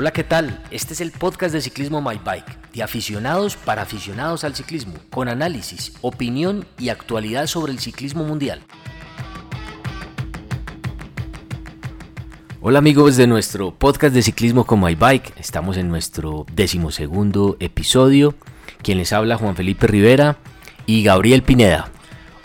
Hola, 0.00 0.12
¿qué 0.12 0.22
tal? 0.22 0.62
Este 0.70 0.94
es 0.94 1.00
el 1.00 1.10
podcast 1.10 1.52
de 1.52 1.60
Ciclismo 1.60 2.00
My 2.00 2.20
Bike, 2.24 2.70
de 2.72 2.84
aficionados 2.84 3.56
para 3.56 3.82
aficionados 3.82 4.44
al 4.44 4.54
ciclismo, 4.54 4.94
con 5.10 5.28
análisis, 5.28 5.92
opinión 6.02 6.64
y 6.78 6.90
actualidad 6.90 7.48
sobre 7.48 7.72
el 7.72 7.80
ciclismo 7.80 8.22
mundial. 8.22 8.60
Hola 12.60 12.78
amigos 12.78 13.16
de 13.16 13.26
nuestro 13.26 13.74
podcast 13.74 14.14
de 14.14 14.22
ciclismo 14.22 14.64
con 14.64 14.80
My 14.80 14.94
Bike, 14.94 15.32
estamos 15.36 15.76
en 15.76 15.88
nuestro 15.88 16.46
decimosegundo 16.52 17.56
episodio. 17.58 18.36
Quien 18.84 18.98
les 18.98 19.12
habla 19.12 19.36
Juan 19.36 19.56
Felipe 19.56 19.88
Rivera 19.88 20.38
y 20.86 21.02
Gabriel 21.02 21.42
Pineda. 21.42 21.90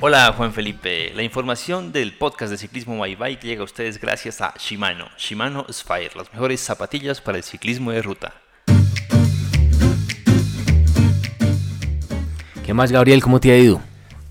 Hola 0.06 0.34
Juan 0.36 0.52
Felipe, 0.52 1.14
la 1.16 1.24
información 1.24 1.94
del 1.94 2.12
podcast 2.12 2.52
de 2.52 2.58
ciclismo 2.58 3.02
My 3.02 3.16
Bike 3.16 3.42
llega 3.42 3.62
a 3.62 3.64
ustedes 3.64 4.02
gracias 4.02 4.42
a 4.42 4.54
Shimano, 4.60 5.08
Shimano 5.18 5.66
Spire, 5.72 6.12
las 6.18 6.30
mejores 6.34 6.60
zapatillas 6.60 7.22
para 7.22 7.38
el 7.38 7.44
ciclismo 7.46 7.90
de 7.92 8.02
ruta. 8.02 8.34
¿Qué 12.66 12.74
más 12.74 12.92
Gabriel? 12.92 13.24
¿Cómo 13.24 13.40
te 13.40 13.54
ha 13.54 13.58
ido? 13.58 13.82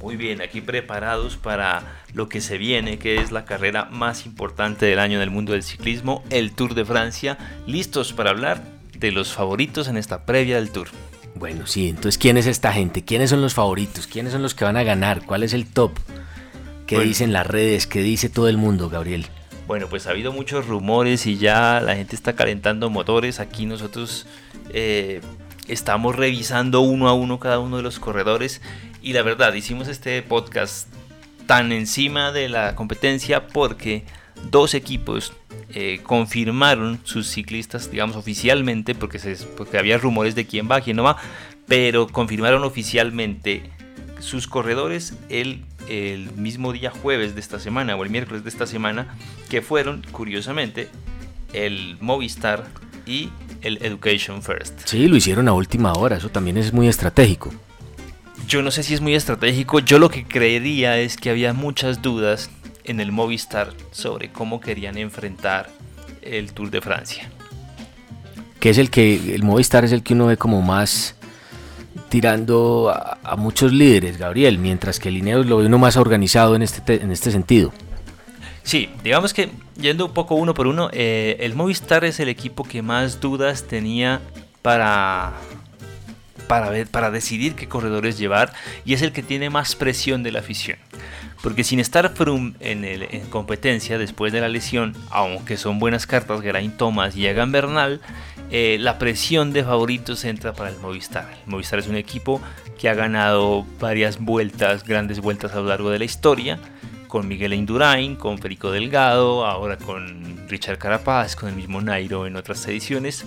Muy 0.03 0.17
bien, 0.17 0.43
aquí 0.43 0.61
preparados 0.61 1.39
para 1.39 2.03
lo 2.13 2.29
que 2.29 2.43
se 2.43 2.59
viene, 2.59 2.99
que 2.99 3.23
es 3.23 3.33
la 3.33 3.47
carrera 3.47 3.87
más 3.87 4.27
importante 4.27 4.85
del 4.85 4.99
año 4.99 5.17
en 5.17 5.23
el 5.23 5.31
mundo 5.31 5.53
del 5.55 5.63
ciclismo, 5.63 6.23
el 6.29 6.53
Tour 6.53 6.75
de 6.75 6.85
Francia, 6.85 7.39
listos 7.67 8.13
para 8.13 8.29
hablar 8.29 8.63
de 8.95 9.11
los 9.11 9.33
favoritos 9.33 9.89
en 9.89 9.97
esta 9.97 10.27
previa 10.27 10.57
del 10.57 10.71
Tour. 10.71 10.89
Bueno, 11.43 11.67
sí, 11.67 11.89
entonces 11.89 12.19
¿quién 12.19 12.37
es 12.37 12.47
esta 12.47 12.73
gente? 12.73 13.05
¿Quiénes 13.05 13.31
son 13.31 13.43
los 13.43 13.53
favoritos? 13.53 14.07
¿Quiénes 14.07 14.33
son 14.33 14.43
los 14.43 14.55
que 14.55 14.65
van 14.65 14.77
a 14.77 14.85
ganar? 14.85 15.27
¿Cuál 15.27 15.43
es 15.43 15.55
el 15.55 15.67
top? 15.67 15.91
¿Qué 16.87 17.01
dicen 17.01 17.33
las 17.33 17.45
redes? 17.45 17.89
¿Qué 17.89 18.01
dice 18.01 18.29
todo 18.29 18.47
el 18.47 18.59
mundo, 18.59 18.89
Gabriel? 18.89 19.27
Bueno, 19.67 19.89
pues 19.89 20.07
ha 20.07 20.11
habido 20.11 20.33
muchos 20.33 20.69
rumores 20.69 21.27
y 21.27 21.39
ya 21.39 21.81
la 21.81 21.97
gente 21.97 22.15
está 22.15 22.35
calentando 22.35 22.91
motores. 22.91 23.41
Aquí 23.41 23.67
nosotros 23.67 24.29
eh, 24.71 25.21
estamos 25.67 26.15
revisando 26.15 26.81
uno 26.81 27.09
a 27.09 27.13
uno 27.13 27.41
cada 27.41 27.59
uno 27.59 27.79
de 27.79 27.83
los 27.83 27.99
corredores. 27.99 28.63
Y 29.03 29.13
la 29.13 29.23
verdad, 29.23 29.53
hicimos 29.53 29.89
este 29.89 30.23
podcast 30.23 30.87
tan 31.47 31.73
encima 31.73 32.31
de 32.31 32.51
la 32.51 32.77
competencia 32.77 33.49
porque 33.49 34.05
dos 34.51 34.75
equipos 34.75 35.33
eh, 35.75 36.01
confirmaron 36.03 37.01
sus 37.05 37.29
ciclistas, 37.29 37.91
digamos 37.91 38.17
oficialmente, 38.17 38.95
porque, 38.95 39.19
se, 39.19 39.37
porque 39.57 39.79
había 39.79 39.99
rumores 39.99 40.35
de 40.35 40.47
quién 40.47 40.69
va, 40.71 40.81
quién 40.81 40.97
no 40.97 41.03
va, 41.03 41.17
pero 41.67 42.07
confirmaron 42.09 42.65
oficialmente 42.65 43.71
sus 44.21 44.47
corredores 44.47 45.15
el, 45.29 45.65
el 45.89 46.31
mismo 46.33 46.73
día 46.73 46.91
jueves 46.91 47.35
de 47.35 47.41
esta 47.41 47.59
semana 47.59 47.97
o 47.97 48.05
el 48.05 48.11
miércoles 48.11 48.45
de 48.45 48.51
esta 48.51 48.67
semana, 48.67 49.17
que 49.49 49.63
fueron, 49.63 50.05
curiosamente, 50.13 50.89
el 51.53 51.97
Movistar 52.01 52.67
y 53.07 53.31
el 53.63 53.79
Education 53.83 54.43
First. 54.43 54.81
Sí, 54.85 55.09
lo 55.09 55.17
hicieron 55.17 55.49
a 55.49 55.53
última 55.53 55.93
hora, 55.93 56.17
eso 56.17 56.29
también 56.29 56.57
es 56.57 56.73
muy 56.73 56.89
estratégico. 56.89 57.53
Yo 58.47 58.63
no 58.63 58.71
sé 58.71 58.83
si 58.83 58.95
es 58.95 59.01
muy 59.01 59.15
estratégico, 59.15 59.79
yo 59.79 59.99
lo 59.99 60.11
que 60.11 60.25
creería 60.25 60.99
es 60.99 61.17
que 61.17 61.31
había 61.31 61.53
muchas 61.53 62.03
dudas 62.03 62.51
en 62.85 63.01
el 63.01 63.13
Movistar 63.13 63.73
sobre 63.91 64.31
cómo 64.31 64.61
querían 64.61 64.99
enfrentar 64.99 65.71
el 66.23 66.53
Tour 66.53 66.71
de 66.71 66.81
Francia. 66.81 67.31
Que 68.61 68.71
es 68.71 68.79
el 68.79 68.91
que, 68.91 69.35
el 69.35 69.43
Movistar 69.43 69.85
es 69.85 69.93
el 69.93 70.03
que 70.03 70.15
uno 70.15 70.27
ve 70.27 70.37
como 70.37 70.63
más 70.63 71.17
tirando 72.09 72.91
a, 72.91 73.37
muchos 73.37 73.73
líderes, 73.73 74.19
Gabriel, 74.19 74.59
mientras 74.59 74.99
que 74.99 75.09
el 75.09 75.17
Ineos 75.17 75.47
lo 75.47 75.57
ve 75.57 75.67
uno 75.67 75.79
más 75.79 75.97
organizado 75.97 76.55
en 76.55 76.63
este, 76.63 77.03
en 77.03 77.11
este 77.11 77.31
sentido. 77.31 77.73
Sí, 78.63 78.91
digamos 79.03 79.33
que 79.33 79.49
yendo 79.81 80.07
un 80.07 80.13
poco 80.13 80.35
uno 80.35 80.55
por 80.55 80.67
uno, 80.67 80.91
eh, 80.93 81.39
el 81.41 81.55
Movistar 81.55 82.05
es 82.05 82.21
el 82.21 82.29
equipo 82.29 82.65
que 82.65 82.83
más 82.83 83.21
dudas 83.21 83.65
tenía 83.67 84.21
para, 84.61 85.33
para, 86.47 86.71
ver, 86.71 86.87
para 86.87 87.11
decidir 87.11 87.55
qué 87.55 87.67
corredores 87.67 88.19
llevar 88.19 88.53
y 88.85 88.95
es 88.95 89.03
el 89.03 89.13
que 89.13 89.23
tiene 89.23 89.51
más 89.51 89.75
presión 89.75 90.23
de 90.23 90.33
la 90.33 90.41
afición. 90.41 90.79
Porque 91.43 91.65
sin 91.65 91.81
estar 91.81 92.09
Froome 92.15 92.55
en, 92.61 92.85
en 92.85 93.29
competencia 93.29 93.99
después 93.99 94.33
de 94.33 94.41
la 94.41 94.49
lesión, 94.49 94.95
aunque 95.11 95.57
son 95.57 95.79
buenas 95.79 96.07
cartas 96.07 96.41
Geraint 96.41 96.77
Thomas 96.77 97.17
y 97.17 97.27
Egan 97.27 97.51
Bernal, 97.51 98.01
eh, 98.55 98.77
la 98.79 98.99
presión 98.99 99.53
de 99.53 99.65
favoritos 99.65 100.25
entra 100.25 100.53
para 100.53 100.71
el 100.71 100.79
Movistar. 100.79 101.27
El 101.45 101.51
Movistar 101.51 101.79
es 101.79 101.89
un 101.89 101.97
equipo 101.97 102.41
que 102.79 102.89
ha 102.89 102.95
ganado 102.95 103.67
varias 103.81 104.19
vueltas, 104.19 104.85
grandes 104.85 105.21
vueltas 105.21 105.53
a 105.53 105.57
lo 105.57 105.67
largo 105.67 105.91
de 105.91 105.99
la 105.99 106.05
historia, 106.05 106.59
con 107.09 107.29
Miguel 107.29 107.55
Indurain, 107.55 108.15
con 108.15 108.39
Federico 108.39 108.71
Delgado, 108.71 109.47
ahora 109.47 109.79
con 109.79 110.47
Richard 110.49 110.79
Carapaz, 110.79 111.35
con 111.35 111.49
el 111.49 111.57
mismo 111.57 111.81
Nairo 111.81 112.27
en 112.27 112.37
otras 112.37 112.67
ediciones, 112.69 113.25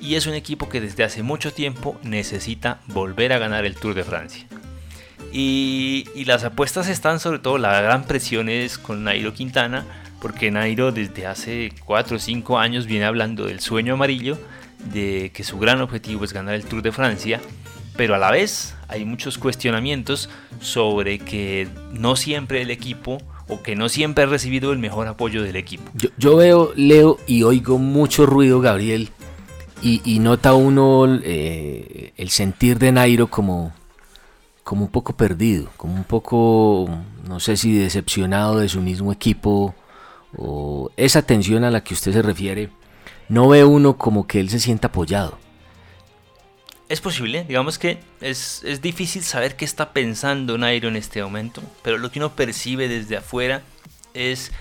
y 0.00 0.14
es 0.14 0.26
un 0.26 0.34
equipo 0.34 0.68
que 0.68 0.80
desde 0.80 1.04
hace 1.04 1.22
mucho 1.22 1.52
tiempo 1.52 1.98
necesita 2.02 2.80
volver 2.86 3.32
a 3.32 3.38
ganar 3.38 3.64
el 3.64 3.74
Tour 3.74 3.94
de 3.94 4.04
Francia. 4.04 4.47
Y, 5.32 6.04
las 6.24 6.44
apuestas 6.44 6.88
están 6.88 7.20
sobre 7.20 7.38
todo, 7.38 7.58
la 7.58 7.80
gran 7.80 8.04
presión 8.04 8.48
es 8.48 8.78
con 8.78 9.04
Nairo 9.04 9.32
Quintana, 9.32 9.86
porque 10.20 10.50
Nairo 10.50 10.92
desde 10.92 11.26
hace 11.26 11.72
4 11.84 12.16
o 12.16 12.18
5 12.18 12.58
años 12.58 12.86
viene 12.86 13.04
hablando 13.04 13.46
del 13.46 13.60
sueño 13.60 13.94
amarillo, 13.94 14.38
de 14.92 15.30
que 15.34 15.44
su 15.44 15.58
gran 15.58 15.80
objetivo 15.80 16.24
es 16.24 16.32
ganar 16.32 16.54
el 16.54 16.64
Tour 16.64 16.82
de 16.82 16.92
Francia, 16.92 17.40
pero 17.96 18.14
a 18.14 18.18
la 18.18 18.30
vez 18.30 18.76
hay 18.88 19.04
muchos 19.04 19.38
cuestionamientos 19.38 20.30
sobre 20.60 21.18
que 21.18 21.68
no 21.92 22.16
siempre 22.16 22.62
el 22.62 22.70
equipo 22.70 23.18
o 23.48 23.62
que 23.62 23.74
no 23.74 23.88
siempre 23.88 24.24
ha 24.24 24.26
recibido 24.26 24.72
el 24.72 24.78
mejor 24.78 25.08
apoyo 25.08 25.42
del 25.42 25.56
equipo. 25.56 25.90
Yo, 26.16 26.36
veo, 26.36 26.72
leo 26.76 27.18
y 27.26 27.42
oigo 27.42 27.78
mucho 27.78 28.26
ruido, 28.26 28.60
Gabriel, 28.60 29.10
y, 29.80 30.18
nota 30.18 30.54
uno 30.54 31.06
eh, 31.22 32.12
el 32.16 32.30
sentir 32.30 32.78
de 32.78 32.92
Nairo 32.92 33.28
como, 33.28 33.72
como 34.68 34.84
un 34.84 34.90
poco 34.90 35.16
perdido, 35.16 35.70
como 35.78 35.94
un 35.94 36.04
poco, 36.04 36.90
no 37.26 37.40
sé 37.40 37.56
si 37.56 37.72
decepcionado 37.72 38.58
de 38.58 38.68
su 38.68 38.82
mismo 38.82 39.10
equipo 39.14 39.74
o 40.36 40.90
esa 40.98 41.22
tensión 41.22 41.64
a 41.64 41.70
la 41.70 41.82
que 41.82 41.94
usted 41.94 42.12
se 42.12 42.20
refiere, 42.20 42.68
no 43.30 43.48
ve 43.48 43.64
uno 43.64 43.96
como 43.96 44.26
que 44.26 44.40
él 44.40 44.50
se 44.50 44.60
sienta 44.60 44.88
apoyado. 44.88 45.38
Es 46.90 47.00
posible, 47.00 47.46
digamos 47.48 47.78
que 47.78 47.98
es, 48.20 48.62
difícil 48.82 49.22
saber 49.22 49.56
qué 49.56 49.64
está 49.64 49.94
pensando 49.94 50.58
Nairo 50.58 50.88
en 50.88 50.96
este 50.96 51.22
momento, 51.22 51.62
pero 51.80 51.96
lo 51.96 52.10
que 52.10 52.18
uno 52.18 52.36
percibe 52.36 52.88
desde 52.88 53.16
afuera 53.16 53.62
es 54.12 54.52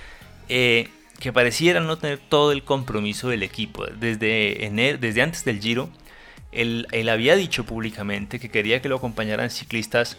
eh, 0.48 0.88
que 1.20 1.34
pareciera 1.34 1.82
no 1.82 1.98
tener 1.98 2.20
todo 2.20 2.54
el 2.54 2.64
compromiso 2.64 3.28
del 3.28 3.44
equipo. 3.44 3.86
Desde, 3.88 4.72
desde 5.02 5.22
antes 5.22 5.44
del 5.44 5.60
Giro, 5.60 5.90
él, 6.52 7.10
había 7.10 7.36
dicho 7.36 7.66
públicamente 7.66 8.40
que 8.40 8.50
quería 8.50 8.82
que 8.82 8.90
lo 8.90 8.98
acompañaran 8.98 9.50
ciclistas 9.50 10.18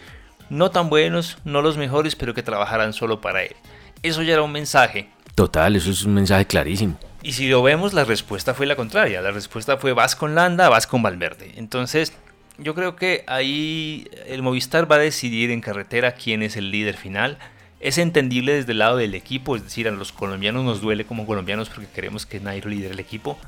no 0.50 0.70
tan 0.70 0.88
buenos, 0.88 1.38
no 1.44 1.60
los 1.62 1.76
mejores, 1.76 2.16
pero 2.16 2.34
que 2.34 2.42
trabajaran 2.42 2.92
solo 2.92 3.20
para 3.20 3.42
él. 3.42 3.54
Eso 4.02 4.22
ya 4.22 4.34
era 4.34 4.42
un 4.42 4.52
mensaje. 4.52 5.10
Total, 5.34 5.76
eso 5.76 5.90
es 5.90 6.04
un 6.04 6.14
mensaje 6.14 6.46
clarísimo. 6.46 6.98
Y 7.22 7.32
si 7.32 7.48
lo 7.48 7.62
vemos, 7.62 7.92
la 7.92 8.04
respuesta 8.04 8.54
fue 8.54 8.66
la 8.66 8.76
contraria. 8.76 9.20
La 9.20 9.30
respuesta 9.30 9.76
fue 9.76 9.92
vas 9.92 10.16
con 10.16 10.34
Landa, 10.34 10.68
vas 10.68 10.86
con 10.86 11.02
Valverde. 11.02 11.52
Entonces, 11.56 12.12
yo 12.58 12.74
creo 12.74 12.96
que 12.96 13.24
ahí 13.26 14.08
el 14.26 14.42
Movistar 14.42 14.90
va 14.90 14.96
a 14.96 15.00
decidir 15.00 15.50
en 15.50 15.60
carretera 15.60 16.12
quién 16.12 16.42
es 16.42 16.56
el 16.56 16.70
líder 16.70 16.96
final. 16.96 17.38
Es 17.80 17.98
entendible 17.98 18.54
desde 18.54 18.72
el 18.72 18.78
lado 18.78 18.96
del 18.96 19.14
equipo, 19.14 19.54
es 19.54 19.62
decir, 19.62 19.86
a 19.86 19.92
los 19.92 20.12
colombianos 20.12 20.64
nos 20.64 20.80
duele 20.80 21.04
como 21.04 21.26
colombianos 21.26 21.68
porque 21.68 21.86
queremos 21.88 22.26
que 22.26 22.40
Nairo 22.40 22.68
lidere 22.68 22.94
el 22.94 23.00
equipo. 23.00 23.38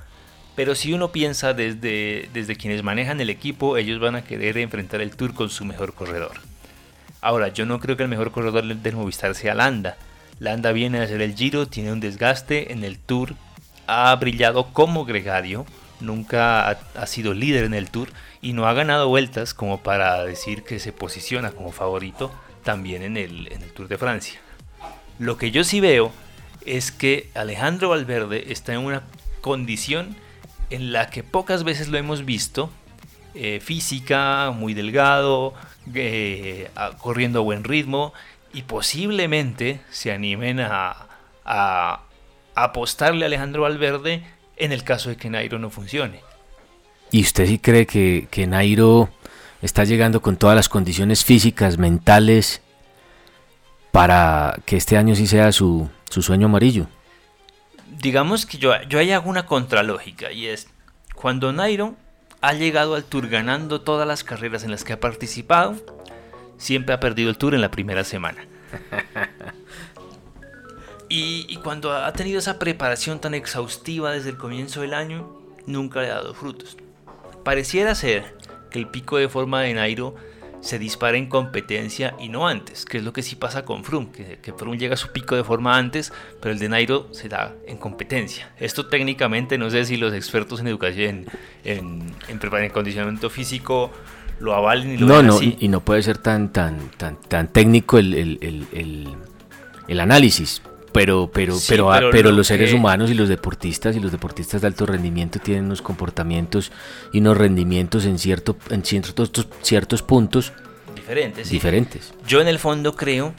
Pero 0.61 0.75
si 0.75 0.93
uno 0.93 1.11
piensa 1.11 1.55
desde, 1.55 2.29
desde 2.35 2.55
quienes 2.55 2.83
manejan 2.83 3.19
el 3.23 3.31
equipo, 3.31 3.79
ellos 3.79 3.99
van 3.99 4.15
a 4.15 4.25
querer 4.25 4.59
enfrentar 4.59 5.01
el 5.01 5.17
Tour 5.17 5.33
con 5.33 5.49
su 5.49 5.65
mejor 5.65 5.95
corredor. 5.95 6.33
Ahora, 7.23 7.49
yo 7.49 7.65
no 7.65 7.81
creo 7.81 7.97
que 7.97 8.03
el 8.03 8.11
mejor 8.11 8.31
corredor 8.31 8.67
del 8.67 8.95
Movistar 8.95 9.35
sea 9.35 9.55
Landa. 9.55 9.97
Landa 10.39 10.73
viene 10.73 10.99
a 10.99 11.05
hacer 11.05 11.23
el 11.23 11.35
Giro, 11.35 11.67
tiene 11.67 11.93
un 11.93 12.01
desgaste 12.01 12.75
en 12.75 12.85
el 12.85 12.99
Tour, 12.99 13.37
ha 13.87 14.15
brillado 14.17 14.67
como 14.75 15.07
gregario, 15.07 15.65
nunca 15.99 16.69
ha, 16.69 17.07
sido 17.07 17.33
líder 17.33 17.65
en 17.65 17.73
el 17.73 17.91
Tour 17.91 18.11
y 18.43 18.53
no 18.53 18.67
ha 18.67 18.75
ganado 18.75 19.09
vueltas 19.09 19.55
como 19.55 19.83
para 19.83 20.27
decir 20.27 20.63
que 20.63 20.79
se 20.79 20.93
posiciona 20.93 21.53
como 21.53 21.73
favorito 21.73 22.31
también 22.65 23.03
en 23.03 23.17
el, 23.17 23.51
en 23.51 23.63
el 23.63 23.73
Tour 23.73 23.89
de 23.89 23.97
Francia. 23.97 24.39
Lo 25.19 25.39
que 25.39 25.53
yo 25.53 25.65
sí 25.65 25.81
veo 25.81 26.13
es 26.67 26.93
que 26.93 27.31
Alejandro 27.35 27.89
Valverde 27.89 28.53
está 28.53 28.75
en 28.75 28.81
una 28.81 29.05
condición 29.41 30.17
en 30.71 30.93
la 30.93 31.11
que 31.11 31.23
pocas 31.23 31.65
veces 31.65 31.89
lo 31.89 31.99
hemos 31.99 32.25
visto, 32.25 32.71
eh, 33.35 33.61
física, 33.61 34.53
muy 34.53 34.75
delgado, 34.75 35.55
eh, 35.95 36.71
corriendo 36.99 37.41
a 37.41 37.43
buen 37.43 37.65
ritmo, 37.65 38.13
y 38.53 38.63
posiblemente 38.63 39.81
se 39.91 40.13
animen 40.13 40.61
a, 40.61 41.07
apostarle 42.55 43.25
a 43.25 43.27
Alejandro 43.27 43.63
Valverde 43.63 44.23
en 44.57 44.73
el 44.73 44.85
caso 44.85 45.09
de 45.09 45.17
que 45.17 45.31
Nairo 45.31 45.59
no 45.59 45.71
funcione. 45.71 46.21
¿Y 47.11 47.23
usted 47.23 47.47
sí 47.47 47.59
cree 47.59 47.87
que, 47.87 48.47
Nairo 48.47 49.09
está 49.63 49.85
llegando 49.85 50.21
con 50.21 50.37
todas 50.37 50.55
las 50.55 50.69
condiciones 50.69 51.25
físicas, 51.25 51.79
mentales, 51.79 52.63
para 53.91 54.57
que 54.65 54.77
este 54.77 54.97
año 54.97 55.17
sí 55.17 55.27
sea 55.27 55.51
su 55.53 55.91
sueño 56.09 56.47
amarillo? 56.47 56.87
Digamos 58.01 58.47
que 58.47 58.59
yo, 58.59 58.73
yo 58.89 58.99
ahí 58.99 59.13
hago 59.13 59.29
una 59.29 59.47
contralógica 59.47 60.33
y 60.33 60.47
es, 60.47 60.69
cuando 61.15 61.53
Nairo 61.53 61.97
ha 62.41 62.55
llegado 62.55 62.95
al 62.95 63.05
Tour 63.05 63.29
ganando 63.29 63.83
todas 63.83 64.09
las 64.09 64.25
carreras 64.25 64.65
en 64.65 64.71
las 64.71 64.85
que 64.85 64.95
ha 64.95 65.01
participado, 65.01 65.77
siempre 66.57 66.95
ha 66.95 67.01
perdido 67.01 67.31
el 67.31 67.39
Tour 67.39 67.55
en 67.55 67.61
la 67.61 67.71
primera 67.71 68.05
semana. 68.05 68.45
Y, 71.13 71.45
y, 71.49 71.57
cuando 71.57 71.93
ha 71.93 72.13
tenido 72.13 72.39
esa 72.39 72.61
preparación 72.61 73.21
tan 73.21 73.35
exhaustiva 73.35 74.13
desde 74.13 74.31
el 74.31 74.37
comienzo 74.37 74.83
del 74.83 74.95
año, 74.95 75.29
nunca 75.67 76.01
le 76.01 76.09
ha 76.09 76.15
dado 76.15 76.35
frutos. 76.35 76.77
Pareciera 77.43 77.97
ser 77.97 78.37
que 78.71 78.79
el 78.79 78.87
pico 78.87 79.17
de 79.17 79.29
forma 79.29 79.61
de 79.61 79.75
Nairo 79.75 80.15
se 80.61 80.79
dispara 80.79 81.17
en 81.17 81.27
competencia 81.27 82.15
y 82.19 82.29
no 82.29 82.47
antes, 82.47 82.85
que 82.85 82.99
es 82.99 83.05
lo 83.05 83.13
que 83.13 83.23
sí 83.23 83.37
pasa 83.37 83.65
con 83.65 83.85
Froome, 83.85 84.11
que, 84.13 84.39
que 84.43 84.53
Froome 84.53 84.79
llega 84.79 84.95
a 84.95 84.97
su 84.97 85.09
pico 85.09 85.37
de 85.37 85.45
forma 85.45 85.77
antes, 85.77 86.13
pero 86.41 86.53
el 86.53 86.59
de 86.59 86.69
Nairo 86.69 87.09
se 87.13 87.29
da 87.29 87.55
en 87.67 87.79
competencia. 87.79 88.53
Esto 88.59 88.87
técnicamente 88.87 89.59
no 89.59 89.71
sé 89.71 89.85
si 89.85 89.97
los 89.97 90.13
expertos 90.15 90.61
en 90.61 90.69
educación, 90.69 91.27
en, 91.65 92.15
en, 92.29 92.41
en 92.53 92.71
condicionamiento 92.71 93.31
físico 93.31 93.91
lo 94.41 94.55
avalen 94.55 94.93
y 94.93 94.97
lo 94.97 95.07
No, 95.07 95.23
no, 95.23 95.37
así. 95.37 95.57
Y, 95.61 95.67
y, 95.67 95.69
no 95.69 95.81
puede 95.81 96.03
ser 96.03 96.19
tan, 96.19 96.53
tan, 96.53 96.91
tan, 96.97 97.21
tan 97.21 97.49
técnico 97.49 97.99
el, 97.99 98.15
el, 98.15 98.39
el, 98.73 99.09
el 99.89 100.01
análisis, 100.01 100.63
pero 100.93 101.31
pero 101.33 101.55
Sí, 101.55 101.67
pero, 101.71 101.89
pero 101.91 102.11
pero 102.11 102.31
lo 102.31 102.37
los 102.39 102.47
seres 102.47 102.71
que- 102.71 102.77
humanos 102.77 103.11
y 103.11 103.15
los 103.15 103.29
deportistas 103.29 103.97
y 103.97 104.01
los 104.01 104.13
deportistas 104.13 104.61
de 104.61 104.67
alto 104.67 104.87
rendimiento 104.87 105.39
tienen 105.39 105.65
unos 105.67 105.83
comportamientos 105.83 106.73
y 107.13 107.19
unos 107.21 107.37
rendimientos 107.37 108.05
en 108.07 108.19
cierto 108.19 108.57
en 108.71 108.85
ciertos 108.85 109.31
ciertos 109.63 110.03
puntos 110.03 110.53
Diferente, 110.95 111.45
sí. 111.45 111.53
diferentes 111.55 112.13
Yo 112.27 112.41
en 112.41 112.49
el 112.49 112.59
fondo 112.59 112.95
creo 112.97 113.35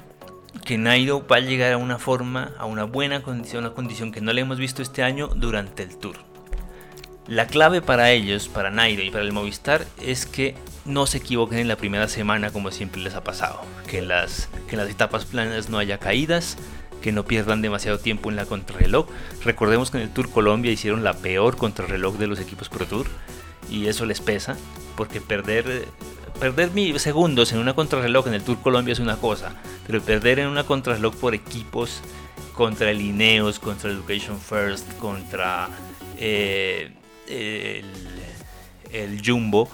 que 0.65 0.77
Nairo 0.77 1.25
va 1.27 1.37
a 1.37 1.39
llegar 1.39 1.73
a 1.73 1.77
una 1.77 1.97
forma, 1.97 2.51
a 2.57 2.65
una 2.65 2.83
buena 2.83 3.21
condición, 3.21 3.63
una 3.65 3.73
condición 3.73 4.11
que 4.11 4.19
no 4.21 4.33
le 4.33 4.41
hemos 4.41 4.57
visto 4.57 4.81
este 4.81 5.01
año 5.03 5.27
durante 5.27 5.83
el 5.83 5.97
Tour. 5.97 6.17
La 7.27 7.47
clave 7.47 7.81
para 7.81 8.11
ellos, 8.11 8.49
para 8.49 8.69
Nairo 8.71 9.01
y 9.03 9.11
para 9.11 9.23
el 9.23 9.31
Movistar, 9.31 9.85
es 10.01 10.25
que 10.25 10.55
no 10.83 11.05
se 11.05 11.19
equivoquen 11.19 11.59
en 11.59 11.67
la 11.69 11.77
primera 11.77 12.07
semana 12.09 12.49
como 12.51 12.71
siempre 12.71 13.01
les 13.01 13.13
ha 13.15 13.23
pasado. 13.23 13.61
Que 13.87 13.99
en 13.99 14.09
las, 14.09 14.49
que 14.67 14.75
en 14.75 14.79
las 14.81 14.89
etapas 14.89 15.23
planas 15.25 15.69
no 15.69 15.77
haya 15.77 15.97
caídas, 15.99 16.57
que 17.01 17.11
no 17.11 17.25
pierdan 17.25 17.61
demasiado 17.61 17.99
tiempo 17.99 18.29
en 18.29 18.35
la 18.35 18.45
contrarreloj. 18.45 19.07
Recordemos 19.43 19.91
que 19.91 19.97
en 19.97 20.03
el 20.03 20.09
Tour 20.09 20.29
Colombia 20.29 20.71
hicieron 20.71 21.03
la 21.03 21.13
peor 21.13 21.57
contrarreloj 21.57 22.17
de 22.17 22.27
los 22.27 22.39
equipos 22.39 22.69
Pro 22.69 22.85
Tour 22.85 23.07
y 23.69 23.87
eso 23.87 24.05
les 24.05 24.21
pesa, 24.21 24.57
porque 24.95 25.21
perder, 25.21 25.87
perder 26.39 26.99
segundos 26.99 27.51
en 27.53 27.59
una 27.59 27.73
contrarreloj 27.73 28.27
en 28.27 28.33
el 28.35 28.43
Tour 28.43 28.59
Colombia 28.61 28.91
es 28.91 28.99
una 28.99 29.17
cosa, 29.17 29.55
pero 29.87 30.01
perder 30.01 30.39
en 30.39 30.47
una 30.47 30.63
contrarreloj 30.63 31.15
por 31.15 31.33
equipos 31.33 32.01
contra 32.53 32.91
el 32.91 33.01
Ineos, 33.01 33.59
contra 33.59 33.89
Education 33.89 34.39
First, 34.39 34.97
contra 34.97 35.69
eh, 36.17 36.91
el 38.91 39.21
Jumbo, 39.25 39.69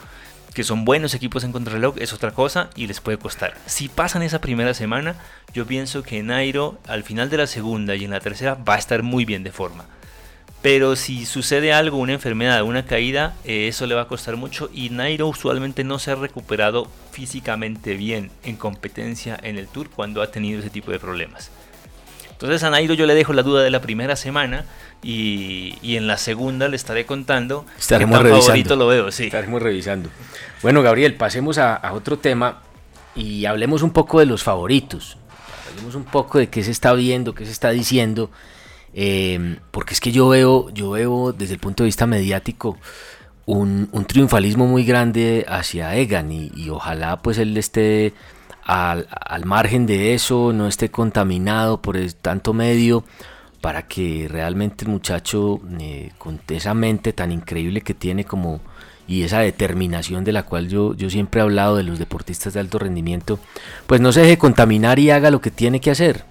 que 0.58 0.64
son 0.64 0.86
buenos 0.86 1.14
equipos 1.14 1.44
en 1.44 1.52
contrarreloj, 1.52 1.98
es 2.00 2.14
otra 2.14 2.32
cosa 2.32 2.72
y 2.76 2.88
les 2.88 3.00
puede 3.00 3.20
costar. 3.20 3.54
Si 3.68 3.90
pasan 3.90 4.24
esa 4.24 4.42
primera 4.42 4.74
semana, 4.74 5.16
yo 5.54 5.68
pienso 5.68 6.02
que 6.02 6.24
Nairo 6.24 6.80
al 6.88 7.04
final 7.04 7.30
de 7.30 7.38
la 7.38 7.46
segunda 7.46 7.96
y 7.96 8.06
en 8.06 8.10
la 8.10 8.22
tercera 8.22 8.56
va 8.56 8.74
a 8.74 8.80
estar 8.80 9.04
muy 9.04 9.24
bien 9.24 9.44
de 9.44 9.52
forma. 9.52 9.86
Pero 10.64 10.96
si 10.96 11.28
sucede 11.28 11.74
algo, 11.74 11.98
una 11.98 12.14
enfermedad, 12.14 12.64
una 12.64 12.88
caída, 12.88 13.36
eh, 13.46 13.68
eso 13.68 13.86
le 13.86 13.94
va 13.94 14.02
a 14.02 14.08
costar 14.08 14.36
mucho 14.36 14.72
y 14.74 14.90
Nairo 14.90 15.28
usualmente 15.28 15.84
no 15.84 16.00
se 16.00 16.10
ha 16.10 16.16
recuperado 16.16 16.90
físicamente 17.12 17.94
bien 17.94 18.32
en 18.44 18.56
competencia 18.56 19.38
en 19.44 19.60
el 19.60 19.68
Tour 19.68 19.92
cuando 19.92 20.24
ha 20.24 20.32
tenido 20.32 20.60
ese 20.60 20.72
tipo 20.72 20.90
de 20.90 20.98
problemas. 20.98 21.52
Entonces 22.38 22.62
a 22.64 22.70
Nairo 22.70 22.94
yo 22.94 23.08
le 23.08 23.16
dejo 23.16 23.34
la 23.34 23.42
duda 23.42 23.64
de 23.64 23.72
la 23.72 23.82
primera 23.82 24.16
semana 24.16 24.64
y, 25.02 25.76
y 25.82 25.96
en 25.96 26.06
la 26.06 26.18
segunda 26.18 26.68
le 26.68 26.76
estaré 26.76 27.06
contando 27.06 27.66
Estaremos 27.80 28.12
qué 28.12 28.18
tan 28.18 28.24
revisando. 28.26 28.46
favorito 28.48 28.76
lo 28.76 28.88
veo, 28.88 29.12
sí. 29.12 29.26
estaremos 29.26 29.62
revisando 29.62 30.10
bueno 30.62 30.82
Gabriel 30.84 31.16
pasemos 31.16 31.58
a, 31.58 31.76
a 31.76 31.94
otro 31.94 32.18
tema 32.20 32.62
y 33.16 33.46
hablemos 33.46 33.82
un 33.82 33.90
poco 33.92 34.20
de 34.20 34.28
los 34.28 34.44
favoritos 34.44 35.18
hablemos 35.72 35.96
un 35.96 36.04
poco 36.04 36.38
de 36.38 36.50
qué 36.50 36.64
se 36.64 36.70
está 36.72 36.94
viendo 36.94 37.34
qué 37.34 37.46
se 37.46 37.52
está 37.52 37.72
diciendo 37.72 38.30
eh, 38.94 39.58
porque 39.72 39.94
es 39.96 40.00
que 40.00 40.12
yo 40.12 40.30
veo 40.30 40.70
yo 40.70 40.92
veo 40.92 41.34
desde 41.34 41.54
el 41.56 41.60
punto 41.60 41.84
de 41.84 41.88
vista 41.88 42.06
mediático 42.06 42.78
un, 43.46 43.90
un 43.92 44.06
triunfalismo 44.06 44.68
muy 44.68 44.84
grande 44.84 45.44
hacia 45.48 45.96
Egan 45.96 46.32
y, 46.32 46.52
y 46.56 46.70
ojalá 46.70 47.18
pues 47.18 47.38
él 47.40 47.56
esté 47.58 48.14
al, 48.68 49.46
margen 49.46 49.86
de 49.86 50.14
eso, 50.14 50.52
no 50.54 50.68
esté 50.68 50.92
contaminado 50.92 51.82
por 51.82 51.96
el 51.96 52.16
tanto 52.16 52.54
medio, 52.54 53.06
para 53.62 53.88
que 53.88 54.28
realmente 54.30 54.86
el 54.86 54.92
muchacho 54.92 55.62
eh, 55.80 56.12
con 56.18 56.40
esa 56.50 56.74
mente 56.74 57.14
tan 57.14 57.32
increíble 57.32 57.82
que 57.82 57.94
tiene 57.94 58.24
como 58.26 58.60
y 59.08 59.24
esa 59.24 59.40
determinación 59.40 60.26
de 60.26 60.34
la 60.34 60.44
cual 60.44 60.68
yo, 60.68 60.94
yo 60.94 61.10
siempre 61.10 61.40
he 61.40 61.44
hablado 61.44 61.78
de 61.78 61.84
los 61.84 61.98
deportistas 61.98 62.54
de 62.54 62.60
alto 62.60 62.78
rendimiento, 62.78 63.40
pues 63.88 64.02
no 64.02 64.12
se 64.12 64.20
deje 64.22 64.38
contaminar 64.38 65.00
y 65.00 65.12
haga 65.12 65.32
lo 65.32 65.40
que 65.40 65.50
tiene 65.50 65.80
que 65.80 65.92
hacer. 65.92 66.26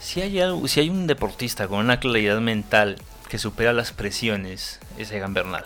Si 0.00 0.20
hay, 0.20 0.38
algo- 0.38 0.68
si 0.68 0.80
hay 0.80 0.90
un 0.90 1.06
deportista 1.06 1.66
con 1.66 1.78
una 1.78 1.98
claridad 1.98 2.40
mental 2.40 2.96
que 3.30 3.38
supera 3.38 3.72
las 3.72 3.92
presiones, 3.92 4.80
es 4.98 5.10
Egan 5.12 5.32
Bernal. 5.32 5.64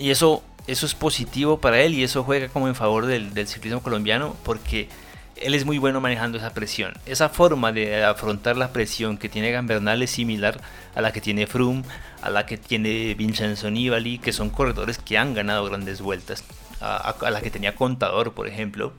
Y 0.00 0.10
eso, 0.10 0.42
eso 0.66 0.86
es 0.86 0.94
positivo 0.94 1.58
para 1.60 1.80
él 1.80 1.94
y 1.94 2.02
eso 2.02 2.24
juega 2.24 2.48
como 2.48 2.68
en 2.68 2.74
favor 2.74 3.06
del, 3.06 3.32
ciclismo 3.46 3.82
colombiano 3.82 4.34
porque 4.44 4.88
él 5.36 5.54
es 5.54 5.64
muy 5.64 5.78
bueno 5.78 6.00
manejando 6.00 6.38
esa 6.38 6.54
presión. 6.54 6.94
Esa 7.06 7.28
forma 7.28 7.72
de 7.72 8.04
afrontar 8.04 8.56
la 8.56 8.72
presión 8.72 9.18
que 9.18 9.28
tiene 9.28 9.50
Egan 9.50 9.66
Bernal 9.66 10.02
es 10.02 10.10
similar 10.10 10.60
a 10.94 11.00
la 11.00 11.12
que 11.12 11.20
tiene 11.20 11.46
Froome, 11.46 11.82
a 12.22 12.30
la 12.30 12.46
que 12.46 12.56
tiene 12.56 13.14
Vincenzo 13.14 13.70
Nibali, 13.70 14.18
que 14.18 14.32
son 14.32 14.50
corredores 14.50 14.98
que 14.98 15.18
han 15.18 15.34
ganado 15.34 15.64
grandes 15.64 16.00
vueltas, 16.00 16.44
a, 16.80 17.14
la 17.30 17.40
que 17.40 17.50
tenía 17.50 17.74
Contador, 17.74 18.32
por 18.32 18.46
ejemplo. 18.46 18.92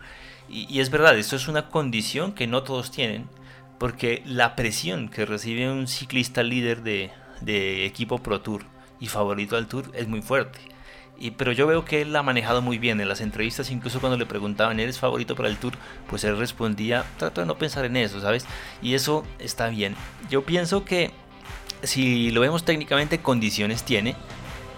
Y, 0.50 0.68
y 0.70 0.82
es 0.82 0.90
verdad, 0.90 1.18
esto 1.18 1.36
es 1.36 1.48
una 1.48 1.70
condición 1.70 2.34
que 2.34 2.48
no 2.48 2.64
todos 2.64 2.92
tienen, 2.92 3.28
porque 3.80 4.22
la 4.26 4.56
presión 4.56 5.10
que 5.10 5.26
recibe 5.26 5.72
un 5.72 5.88
ciclista 5.88 6.44
líder 6.44 6.84
de, 6.84 7.12
de 7.42 7.86
equipo 7.86 8.20
Pro 8.20 8.42
Tour 8.42 8.64
y 9.00 9.08
favorito 9.08 9.56
al 9.56 9.68
Tour 9.68 9.90
es 9.94 10.08
muy 10.08 10.22
fuerte. 10.22 10.75
Y, 11.18 11.32
pero 11.32 11.52
yo 11.52 11.66
veo 11.68 11.86
que 11.86 12.02
él 12.02 12.14
la 12.14 12.20
ha 12.20 12.24
manejado 12.24 12.62
muy 12.62 12.78
bien 12.78 13.00
en 13.00 13.08
las 13.08 13.22
entrevistas, 13.22 13.72
incluso 13.72 14.00
cuando 14.00 14.18
le 14.18 14.26
preguntaban, 14.26 14.80
¿eres 14.80 15.00
favorito 15.00 15.36
para 15.36 15.50
el 15.50 15.58
Tour? 15.58 15.74
Pues 16.10 16.24
él 16.24 16.38
respondía, 16.38 17.06
trato 17.18 17.42
de 17.42 17.48
no 17.48 17.58
pensar 17.58 17.86
en 17.86 17.96
eso, 17.98 18.20
¿sabes? 18.20 18.46
Y 18.82 18.96
eso 18.96 19.26
está 19.40 19.70
bien. 19.70 19.96
Yo 20.30 20.44
pienso 20.44 20.84
que 20.84 21.12
si 21.84 22.32
lo 22.32 22.42
vemos 22.42 22.66
técnicamente, 22.66 23.20
condiciones 23.20 23.84
tiene. 23.84 24.16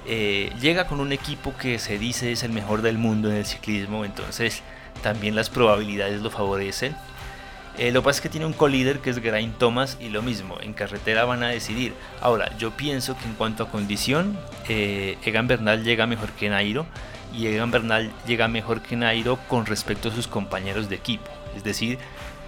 Eh, 0.05 0.51
llega 0.61 0.87
con 0.87 0.99
un 0.99 1.11
equipo 1.11 1.55
que 1.57 1.79
se 1.79 1.97
dice 1.97 2.31
es 2.31 2.43
el 2.43 2.51
mejor 2.51 2.81
del 2.81 2.97
mundo 2.97 3.29
en 3.29 3.37
el 3.37 3.45
ciclismo, 3.45 4.05
entonces 4.05 4.63
también 5.03 5.35
las 5.35 5.49
probabilidades 5.49 6.21
lo 6.21 6.29
favorecen. 6.29 6.95
Eh, 7.77 7.91
lo 7.91 8.01
que 8.01 8.05
pasa 8.05 8.17
es 8.17 8.21
que 8.21 8.29
tiene 8.29 8.47
un 8.47 8.53
colíder 8.53 8.99
que 8.99 9.11
es 9.11 9.19
Geraint 9.19 9.55
Thomas 9.59 9.97
y 9.99 10.09
lo 10.09 10.23
mismo, 10.23 10.57
en 10.61 10.73
carretera 10.73 11.25
van 11.25 11.43
a 11.43 11.49
decidir. 11.49 11.93
Ahora, 12.21 12.57
yo 12.57 12.71
pienso 12.71 13.15
que 13.15 13.25
en 13.25 13.33
cuanto 13.33 13.63
a 13.63 13.69
condición, 13.69 14.37
eh, 14.67 15.17
Egan 15.23 15.47
Bernal 15.47 15.83
llega 15.83 16.07
mejor 16.07 16.31
que 16.31 16.49
Nairo 16.49 16.87
y 17.31 17.45
Egan 17.45 17.69
Bernal 17.69 18.11
llega 18.25 18.47
mejor 18.47 18.81
que 18.81 18.95
Nairo 18.95 19.37
con 19.47 19.67
respecto 19.67 20.09
a 20.09 20.11
sus 20.11 20.27
compañeros 20.27 20.89
de 20.89 20.95
equipo. 20.95 21.29
Es 21.55 21.63
decir, 21.63 21.99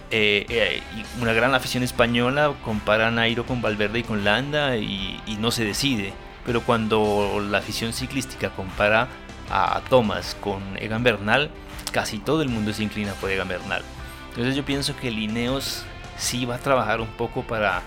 eh, 0.09 0.81
una 1.21 1.33
gran 1.33 1.53
afición 1.53 1.83
española 1.83 2.53
compara 2.65 3.09
a 3.09 3.11
Nairo 3.11 3.45
con 3.45 3.61
Valverde 3.61 3.99
y 3.99 4.03
con 4.03 4.23
Landa 4.23 4.77
y, 4.77 5.21
y 5.27 5.35
no 5.35 5.51
se 5.51 5.63
decide. 5.63 6.11
Pero 6.43 6.61
cuando 6.61 7.39
la 7.47 7.59
afición 7.59 7.93
ciclística 7.93 8.49
compara 8.49 9.07
a 9.51 9.81
Thomas 9.89 10.35
con 10.39 10.63
Egan 10.77 11.03
Bernal, 11.03 11.51
casi 11.91 12.17
todo 12.17 12.41
el 12.41 12.49
mundo 12.49 12.73
se 12.73 12.81
inclina 12.81 13.13
por 13.13 13.29
Egan 13.29 13.47
Bernal. 13.47 13.83
Entonces 14.29 14.55
yo 14.55 14.63
pienso 14.65 14.95
que 14.95 15.11
Lineos 15.11 15.83
sí 16.17 16.45
va 16.45 16.55
a 16.55 16.59
trabajar 16.59 17.01
un 17.01 17.07
poco 17.07 17.43
para, 17.43 17.81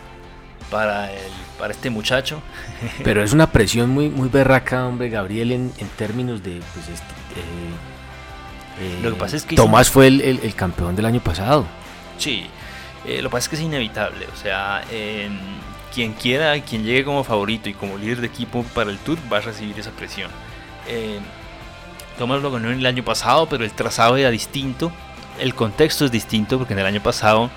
para, 0.70 1.12
el, 1.12 1.30
para 1.58 1.72
este 1.72 1.90
muchacho. 1.90 2.42
Pero 3.04 3.22
es 3.22 3.32
una 3.32 3.50
presión 3.50 3.90
muy, 3.90 4.08
muy 4.08 4.28
berraca, 4.28 4.86
hombre, 4.86 5.08
Gabriel, 5.08 5.52
en, 5.52 5.72
en 5.78 5.88
términos 5.88 6.42
de... 6.42 6.60
Pues, 6.74 6.88
este, 6.88 7.04
eh, 8.80 9.00
Lo 9.02 9.10
que 9.10 9.16
pasa 9.16 9.36
es 9.36 9.44
que- 9.44 9.56
Tomás 9.56 9.90
fue 9.90 10.06
el, 10.08 10.20
el- 10.20 10.40
el 10.42 10.54
campeón 10.54 10.96
del 10.96 11.06
año 11.06 11.20
pasado. 11.20 11.66
Sí, 12.18 12.46
eh, 13.06 13.20
lo 13.22 13.28
que 13.28 13.32
pasa 13.32 13.44
es 13.44 13.48
que 13.50 13.56
es 13.56 13.62
inevitable. 13.62 14.26
O 14.32 14.36
sea, 14.36 14.82
eh, 14.90 15.28
quien 15.94 16.12
quiera, 16.14 16.58
quien 16.62 16.84
llegue 16.84 17.04
como 17.04 17.22
favorito 17.24 17.68
y 17.68 17.74
como 17.74 17.98
líder 17.98 18.20
de 18.20 18.26
equipo 18.28 18.64
para 18.74 18.90
el 18.90 18.98
Tour 18.98 19.18
va 19.32 19.38
a 19.38 19.40
recibir 19.40 19.78
esa 19.78 19.90
presión. 19.90 20.30
Eh, 20.88 21.18
Thomas 22.18 22.42
lo 22.42 22.50
ganó 22.50 22.70
el 22.70 22.84
año 22.86 23.02
pasado, 23.04 23.48
pero 23.48 23.64
el 23.64 23.72
trazado 23.72 24.16
era 24.16 24.30
distinto. 24.30 24.92
El 25.38 25.54
contexto 25.54 26.04
es 26.04 26.12
distinto 26.12 26.58
porque 26.58 26.74
en 26.74 26.80
el 26.80 26.86
año 26.86 27.02
pasado, 27.02 27.50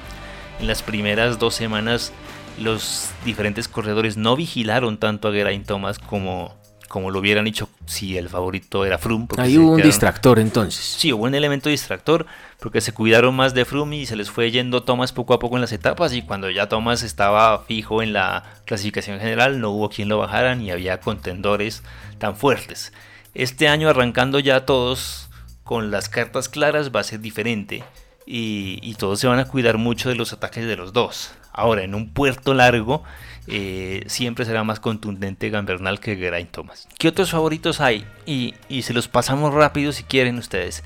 en 0.59 0.67
las 0.67 0.81
primeras 0.81 1.39
dos 1.39 1.55
semanas, 1.55 2.13
los 2.59 3.09
diferentes 3.25 3.67
corredores 3.67 4.17
no 4.17 4.35
vigilaron 4.35 4.97
tanto 4.97 5.27
a 5.27 5.31
Geraint 5.31 5.65
Thomas 5.65 5.99
como, 5.99 6.55
como 6.87 7.11
lo 7.11 7.19
hubieran 7.19 7.47
hecho 7.47 7.69
si 7.85 8.17
el 8.17 8.29
favorito 8.29 8.85
era 8.85 8.97
Froome. 8.97 9.27
Ahí 9.37 9.57
hubo 9.57 9.73
un 9.73 9.81
distractor 9.81 10.39
entonces. 10.39 10.83
Sí, 10.83 11.11
hubo 11.11 11.25
un 11.25 11.35
elemento 11.35 11.69
distractor 11.69 12.25
porque 12.59 12.81
se 12.81 12.93
cuidaron 12.93 13.35
más 13.35 13.53
de 13.53 13.65
Froome 13.65 13.97
y 13.97 14.05
se 14.05 14.15
les 14.15 14.29
fue 14.29 14.51
yendo 14.51 14.83
Thomas 14.83 15.11
poco 15.11 15.33
a 15.33 15.39
poco 15.39 15.55
en 15.55 15.61
las 15.61 15.73
etapas 15.73 16.13
y 16.13 16.21
cuando 16.21 16.49
ya 16.49 16.69
Thomas 16.69 17.03
estaba 17.03 17.63
fijo 17.65 18.01
en 18.01 18.13
la 18.13 18.43
clasificación 18.65 19.19
general 19.19 19.59
no 19.59 19.71
hubo 19.71 19.89
quien 19.89 20.09
lo 20.09 20.17
bajara 20.17 20.55
ni 20.55 20.71
había 20.71 20.99
contendores 21.01 21.83
tan 22.17 22.35
fuertes. 22.35 22.93
Este 23.33 23.67
año 23.67 23.89
arrancando 23.89 24.39
ya 24.39 24.65
todos 24.65 25.24
con 25.65 25.91
las 25.91 26.09
cartas 26.09 26.47
claras 26.47 26.95
va 26.95 27.01
a 27.01 27.03
ser 27.03 27.19
diferente 27.19 27.83
y, 28.25 28.95
todos 28.97 29.19
se 29.19 29.27
van 29.27 29.39
a 29.39 29.45
cuidar 29.45 29.77
mucho 29.77 30.09
de 30.09 30.15
los 30.15 30.31
ataques 30.31 30.65
de 30.65 30.77
los 30.77 30.93
dos. 30.93 31.33
Ahora, 31.51 31.83
en 31.83 31.95
un 31.95 32.11
puerto 32.11 32.53
largo, 32.53 33.03
eh, 33.47 34.03
siempre 34.07 34.45
será 34.45 34.63
más 34.63 34.79
contundente 34.79 35.49
Gambernal 35.49 35.99
que 35.99 36.15
Geraint 36.15 36.51
Thomas. 36.51 36.87
¿Qué 36.97 37.07
otros 37.07 37.31
favoritos 37.31 37.81
hay? 37.81 38.05
Y, 38.25 38.53
se 38.81 38.93
los 38.93 39.07
pasamos 39.07 39.53
rápido 39.53 39.91
si 39.91 40.03
quieren 40.03 40.37
ustedes. 40.37 40.83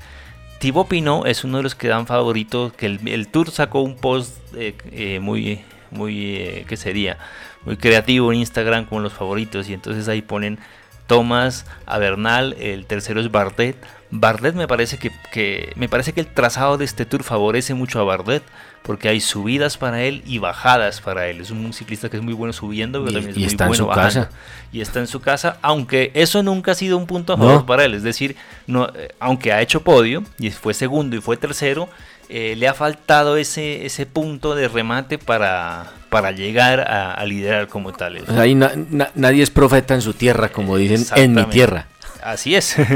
Thibaut 0.58 0.88
Pinot 0.88 1.26
es 1.26 1.44
uno 1.44 1.58
de 1.58 1.62
los 1.62 1.74
que 1.74 1.88
dan 1.88 2.06
favoritos, 2.06 2.72
que 2.72 2.86
el, 2.86 3.28
Tour 3.28 3.50
sacó 3.50 3.80
un 3.80 3.96
post 3.96 4.36
eh, 4.54 4.74
eh, 4.92 5.20
muy, 5.20 5.62
muy, 5.90 6.64
¿qué 6.68 6.76
sería? 6.76 7.18
Muy 7.64 7.76
creativo 7.76 8.32
en 8.32 8.40
Instagram 8.40 8.86
con 8.86 9.02
los 9.02 9.12
favoritos 9.12 9.68
y 9.68 9.74
entonces 9.74 10.08
ahí 10.08 10.22
ponen 10.22 10.58
Thomas, 11.06 11.66
Bernal, 11.86 12.54
el 12.58 12.86
tercero 12.86 13.20
es 13.20 13.30
Bardet. 13.30 13.76
Bardet 14.10 14.54
me 14.54 14.66
parece 14.66 14.98
que, 14.98 15.72
me 15.76 15.88
parece 15.88 16.12
que 16.12 16.20
el 16.20 16.26
trazado 16.26 16.78
de 16.78 16.84
este 16.84 17.06
tour 17.06 17.22
favorece 17.22 17.74
mucho 17.74 18.00
a 18.00 18.04
Bardet 18.04 18.42
porque 18.82 19.08
hay 19.08 19.20
subidas 19.20 19.76
para 19.76 20.02
él 20.02 20.22
y 20.26 20.38
bajadas 20.38 21.00
para 21.00 21.28
él. 21.28 21.40
Es 21.40 21.50
un 21.50 21.72
ciclista 21.72 22.08
que 22.08 22.16
es 22.16 22.22
muy 22.22 22.34
bueno 22.34 22.52
subiendo, 22.52 23.00
pero 23.00 23.12
también 23.12 23.30
es 23.30 23.36
muy 23.36 23.44
está 23.44 23.68
bueno 23.68 23.84
en 23.84 23.90
su 23.90 23.94
casa. 23.94 24.30
Y 24.72 24.80
está 24.80 25.00
en 25.00 25.06
su 25.06 25.20
casa, 25.20 25.58
aunque 25.62 26.10
eso 26.14 26.42
nunca 26.42 26.72
ha 26.72 26.74
sido 26.74 26.96
un 26.96 27.06
punto 27.06 27.34
a 27.34 27.36
favor 27.36 27.66
para 27.66 27.84
él. 27.84 27.94
Es 27.94 28.02
decir, 28.02 28.36
no, 28.66 28.88
eh, 28.94 29.14
aunque 29.20 29.52
ha 29.52 29.60
hecho 29.60 29.82
podio 29.82 30.24
y 30.38 30.50
fue 30.50 30.74
segundo 30.74 31.14
y 31.14 31.20
fue 31.20 31.36
tercero, 31.36 31.88
eh, 32.28 32.54
le 32.56 32.68
ha 32.68 32.74
faltado 32.74 33.36
ese, 33.36 33.86
ese 33.86 34.06
punto 34.06 34.54
de 34.54 34.68
remate 34.68 35.18
para, 35.18 35.92
para 36.08 36.32
llegar 36.32 36.80
a, 36.80 37.24
liderar 37.24 37.68
como 37.68 37.92
tal. 37.92 38.18
ahí 38.38 38.54
nadie 38.54 39.42
es 39.42 39.50
profeta 39.50 39.94
en 39.94 40.02
su 40.02 40.14
tierra, 40.14 40.48
como 40.48 40.76
dicen 40.76 41.04
en 41.16 41.34
mi 41.34 41.44
tierra. 41.46 41.86
Así 42.22 42.54
es. 42.54 42.76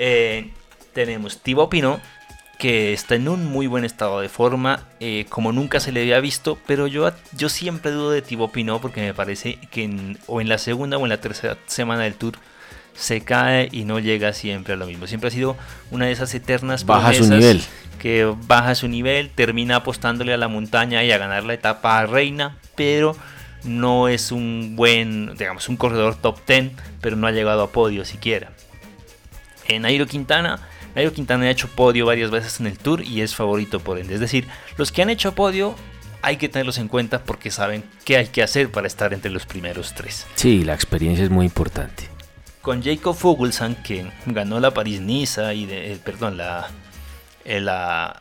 Eh, 0.00 0.52
tenemos 0.92 1.42
Thibaut 1.42 1.68
Pinot, 1.68 2.00
que 2.56 2.92
está 2.92 3.16
en 3.16 3.28
un 3.28 3.46
muy 3.46 3.66
buen 3.66 3.84
estado 3.84 4.20
de 4.20 4.28
forma, 4.28 4.84
eh, 5.00 5.26
como 5.28 5.50
nunca 5.50 5.80
se 5.80 5.90
le 5.90 6.02
había 6.02 6.20
visto, 6.20 6.56
pero 6.68 6.86
yo, 6.86 7.10
yo 7.32 7.48
siempre 7.48 7.90
dudo 7.90 8.12
de 8.12 8.22
Thibaut 8.22 8.52
Pinot 8.52 8.80
porque 8.80 9.00
me 9.00 9.12
parece 9.12 9.58
que 9.72 10.16
o 10.28 10.40
en 10.40 10.48
la 10.48 10.58
segunda 10.58 10.98
o 10.98 11.02
en 11.02 11.08
la 11.08 11.20
tercera 11.20 11.58
semana 11.66 12.04
del 12.04 12.14
Tour 12.14 12.34
se 12.94 13.22
cae 13.22 13.68
y 13.70 13.84
no 13.84 14.00
llega 14.00 14.32
siempre 14.32 14.74
a 14.74 14.76
lo 14.76 14.86
mismo. 14.86 15.06
Siempre 15.06 15.28
ha 15.28 15.30
sido 15.30 15.56
una 15.90 16.06
de 16.06 16.12
esas 16.12 16.34
eternas 16.34 16.84
baja 16.84 17.14
su 17.14 17.28
nivel. 17.28 17.62
que 18.00 18.32
baja 18.46 18.74
su 18.74 18.88
nivel, 18.88 19.30
termina 19.30 19.76
apostándole 19.76 20.34
a 20.34 20.36
la 20.36 20.48
montaña 20.48 21.04
y 21.04 21.12
a 21.12 21.18
ganar 21.18 21.44
la 21.44 21.54
etapa 21.54 21.98
a 21.98 22.06
reina, 22.06 22.56
pero 22.74 23.16
no 23.68 24.08
es 24.08 24.32
un 24.32 24.74
buen, 24.76 25.36
digamos, 25.36 25.68
un 25.68 25.76
corredor 25.76 26.16
top 26.16 26.40
10, 26.46 26.72
pero 27.00 27.16
no 27.16 27.26
ha 27.26 27.32
llegado 27.32 27.62
a 27.62 27.72
podio 27.72 28.04
siquiera. 28.04 28.52
En 29.66 29.82
Nairo 29.82 30.06
Quintana, 30.06 30.60
Nairo 30.94 31.12
Quintana 31.12 31.44
ha 31.44 31.50
hecho 31.50 31.68
podio 31.68 32.06
varias 32.06 32.30
veces 32.30 32.60
en 32.60 32.66
el 32.66 32.78
Tour 32.78 33.02
y 33.02 33.20
es 33.20 33.34
favorito 33.34 33.80
por 33.80 33.98
ende. 33.98 34.14
Es 34.14 34.20
decir, 34.20 34.46
los 34.76 34.92
que 34.92 35.02
han 35.02 35.10
hecho 35.10 35.34
podio 35.34 35.74
hay 36.22 36.36
que 36.36 36.48
tenerlos 36.48 36.78
en 36.78 36.88
cuenta 36.88 37.22
porque 37.22 37.50
saben 37.50 37.84
qué 38.04 38.16
hay 38.16 38.26
que 38.26 38.42
hacer 38.42 38.70
para 38.70 38.86
estar 38.86 39.12
entre 39.12 39.30
los 39.30 39.46
primeros 39.46 39.94
tres. 39.94 40.26
Sí, 40.34 40.64
la 40.64 40.74
experiencia 40.74 41.24
es 41.24 41.30
muy 41.30 41.46
importante 41.46 42.18
con 42.68 42.82
Jacob 42.82 43.16
Fuglsang, 43.16 43.76
que 43.76 44.10
ganó 44.26 44.60
la 44.60 44.72
París-Niza 44.72 45.54
y 45.54 45.64
de, 45.64 45.92
eh, 45.92 45.98
perdón, 46.04 46.36
la, 46.36 46.68
el, 47.46 47.66
eh, 47.66 48.12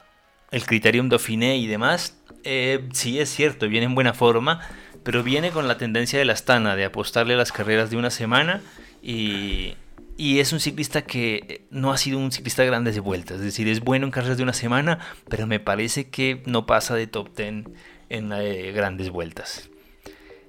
el 0.51 0.65
Criterium 0.65 1.09
Dauphiné 1.09 1.57
y 1.57 1.67
demás, 1.67 2.15
eh, 2.45 2.87
sí 2.93 3.19
es 3.19 3.29
cierto, 3.29 3.67
viene 3.67 3.87
en 3.87 3.93
buena 3.93 4.13
forma, 4.13 4.61
pero 5.07 5.23
viene 5.23 5.51
con 5.51 5.69
la 5.69 5.77
tendencia 5.77 6.19
de 6.19 6.25
la 6.25 6.33
Astana 6.33 6.75
de 6.75 6.83
apostarle 6.83 7.35
a 7.35 7.37
las 7.37 7.53
carreras 7.53 7.89
de 7.89 7.95
una 7.95 8.09
semana 8.09 8.61
y, 9.01 9.75
y 10.17 10.39
es 10.39 10.51
un 10.51 10.59
ciclista 10.59 11.03
que 11.03 11.61
no 11.71 11.93
ha 11.93 11.97
sido 11.97 12.19
un 12.19 12.33
ciclista 12.33 12.63
de 12.63 12.67
grandes 12.67 12.99
vueltas, 12.99 13.37
es 13.37 13.43
decir, 13.43 13.69
es 13.69 13.79
bueno 13.79 14.05
en 14.05 14.11
carreras 14.11 14.35
de 14.35 14.43
una 14.43 14.51
semana, 14.51 14.99
pero 15.29 15.47
me 15.47 15.61
parece 15.61 16.09
que 16.09 16.43
no 16.45 16.65
pasa 16.65 16.93
de 16.93 17.07
top 17.07 17.33
10 17.37 17.67
en 18.09 18.73
grandes 18.73 19.09
vueltas. 19.09 19.69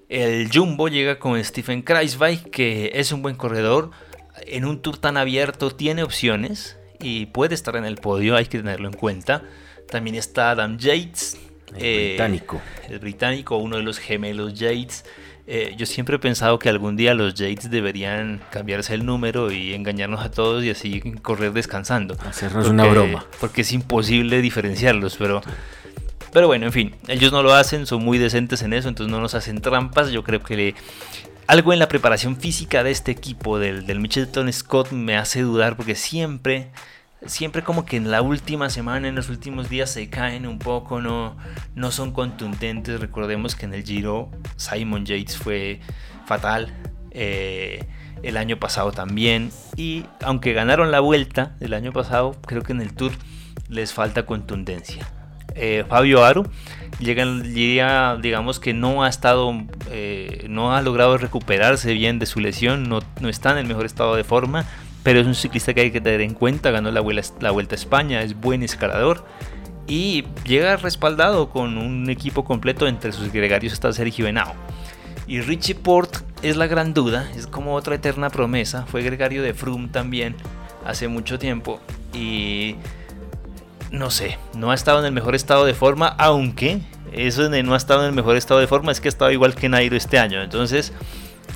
El 0.09 0.51
Jumbo 0.53 0.89
llega 0.89 1.21
con 1.21 1.45
Stephen 1.45 1.83
Kreisweig, 1.83 2.51
que 2.51 2.91
es 2.95 3.13
un 3.13 3.23
buen 3.23 3.37
corredor. 3.37 3.93
En 4.45 4.65
un 4.65 4.83
tour 4.83 4.99
tan 4.99 5.17
abierto 5.17 5.71
tiene 5.71 6.03
opciones 6.03 6.77
y 6.99 7.27
puede 7.27 7.55
estar 7.55 7.77
en 7.77 7.85
el 7.85 7.99
podio, 7.99 8.35
hay 8.35 8.47
que 8.47 8.59
tenerlo 8.59 8.89
en 8.89 8.95
cuenta. 8.95 9.45
También 9.89 10.17
está 10.17 10.51
Adam 10.51 10.79
Yates. 10.79 11.39
El 11.77 11.83
eh, 11.83 12.09
británico. 12.09 12.61
El 12.89 12.99
británico, 12.99 13.57
uno 13.57 13.77
de 13.77 13.83
los 13.83 13.99
gemelos 13.99 14.55
Yates. 14.55 15.05
Eh, 15.47 15.75
yo 15.79 15.87
siempre 15.87 16.17
he 16.17 16.19
pensado 16.19 16.59
que 16.59 16.69
algún 16.69 16.97
día 16.97 17.15
los 17.15 17.35
Yates 17.35 17.71
deberían 17.71 18.43
cambiarse 18.51 18.95
el 18.95 19.07
número 19.07 19.51
y 19.51 19.73
engañarnos 19.73 20.21
a 20.21 20.31
todos 20.31 20.63
y 20.63 20.71
así 20.71 21.01
correr 21.23 21.53
descansando. 21.53 22.17
Hacernos 22.27 22.69
una 22.69 22.85
broma. 22.85 23.27
Porque 23.41 23.63
es 23.63 23.73
imposible 23.73 24.43
diferenciarlos, 24.43 25.17
pero 25.17 25.41
pero 26.33 26.47
bueno, 26.47 26.67
en 26.67 26.73
fin, 26.73 26.95
ellos 27.07 27.33
no 27.33 27.43
lo 27.43 27.55
hacen, 27.55 27.87
son 27.87 28.05
muy 28.05 28.19
decentes 28.19 28.63
en 28.63 28.73
eso, 28.73 28.89
entonces 28.89 29.11
no 29.11 29.21
nos 29.21 29.35
hacen 29.35 29.61
trampas. 29.61 30.11
Yo 30.11 30.23
creo 30.23 30.43
que 30.43 30.75
algo 31.47 31.73
en 31.73 31.79
la 31.79 31.89
preparación 31.89 32.37
física 32.37 32.85
de 32.85 32.91
este 32.91 33.11
equipo, 33.11 33.59
del, 33.59 33.87
del 33.87 34.01
Mitchelton 34.01 34.53
Scott, 34.53 34.93
me 34.93 35.17
hace 35.17 35.41
dudar 35.41 35.77
porque 35.77 35.95
siempre, 35.95 36.69
siempre 37.27 37.63
como 37.63 37.85
que 37.85 37.97
en 37.97 38.11
la 38.11 38.23
última 38.23 38.71
semana, 38.71 39.09
en 39.09 39.15
los 39.15 39.29
últimos 39.29 39.69
días 39.69 39.91
se 39.91 40.09
caen 40.09 40.47
un 40.47 40.59
poco, 40.59 41.01
no, 41.01 41.37
no 41.75 41.91
son 41.91 42.13
contundentes. 42.13 43.01
Recordemos 43.01 43.55
que 43.57 43.67
en 43.67 43.75
el 43.75 43.85
Giro 43.85 44.31
Simon 44.57 45.05
Yates 45.05 45.37
fue 45.37 45.81
fatal. 46.27 46.75
Eh, 47.11 47.85
el 48.23 48.37
año 48.37 48.59
pasado 48.59 48.93
también. 48.93 49.51
Y 49.77 50.05
aunque 50.23 50.53
ganaron 50.53 50.91
la 50.91 51.01
vuelta 51.01 51.57
del 51.61 51.75
año 51.75 51.93
pasado, 51.93 52.37
creo 52.47 52.63
que 52.63 52.73
en 52.73 52.81
el 52.81 52.95
Tour 52.95 53.13
les 53.69 53.93
falta 53.93 54.27
contundencia. 54.27 55.07
Eh, 55.55 55.85
Fabio 55.89 56.25
Aru 56.25 56.47
llega, 57.01 57.25
día, 57.27 58.17
digamos 58.21 58.61
que 58.61 58.75
no 58.75 59.03
ha 59.03 59.09
estado, 59.09 59.53
eh, 59.91 60.47
no 60.49 60.75
ha 60.75 60.83
logrado 60.83 61.19
recuperarse 61.19 61.95
bien 61.95 62.19
de 62.19 62.27
su 62.27 62.39
lesión, 62.39 62.89
no, 62.89 63.01
no, 63.21 63.29
está 63.29 63.53
en 63.53 63.59
el 63.59 63.67
mejor 63.67 63.85
estado 63.85 64.15
de 64.15 64.25
forma, 64.25 64.67
pero 65.09 65.21
es 65.21 65.27
un 65.27 65.35
ciclista 65.35 65.73
que 65.73 65.81
hay 65.81 65.91
que 65.91 66.03
tener 66.03 66.21
en 66.21 66.35
cuenta, 66.35 66.71
ganó 66.71 66.91
la, 66.91 67.01
Vuelta 67.01 67.75
a 67.75 67.75
España, 67.75 68.21
es 68.21 68.39
buen 68.39 68.63
escalador 68.63 69.25
y 69.87 70.27
llega 70.45 70.77
respaldado 70.77 71.49
con 71.49 71.79
un 71.79 72.11
equipo 72.11 72.45
completo, 72.45 72.87
entre 72.87 73.13
sus 73.13 73.33
gregarios 73.33 73.73
está 73.73 73.91
Sergio 73.91 74.27
Henao. 74.27 74.53
Y 75.27 75.41
Richie 75.41 75.77
Port 75.77 76.15
es 76.43 76.59
la 76.59 76.67
gran 76.67 76.93
duda, 76.93 77.27
es 77.35 77.47
como 77.47 77.75
otra 77.75 77.95
eterna 77.95 78.29
promesa, 78.29 78.85
fue 78.85 79.03
gregario 79.03 79.43
de 79.43 79.55
Froome 79.55 79.89
también 79.89 80.37
hace 80.85 81.09
mucho 81.09 81.39
tiempo 81.39 81.81
y 82.13 82.75
no 83.91 84.11
sé, 84.11 84.37
no 84.59 84.73
ha 84.73 84.75
estado 84.75 84.99
en 84.99 85.07
el 85.07 85.13
mejor 85.13 85.35
estado 85.35 85.65
de 85.65 85.73
forma, 85.73 86.09
aunque 86.19 86.83
eso 87.13 87.49
de 87.49 87.63
no 87.63 87.73
ha 87.73 87.79
estado 87.79 88.03
en 88.03 88.09
el 88.09 88.15
mejor 88.15 88.37
estado 88.37 88.61
de 88.61 88.67
forma 88.67 88.93
es 88.93 89.01
que 89.01 89.09
ha 89.09 89.15
estado 89.17 89.31
igual 89.31 89.55
que 89.55 89.71
Nairo 89.71 89.97
este 89.97 90.19
año. 90.19 90.43
Entonces, 90.43 90.93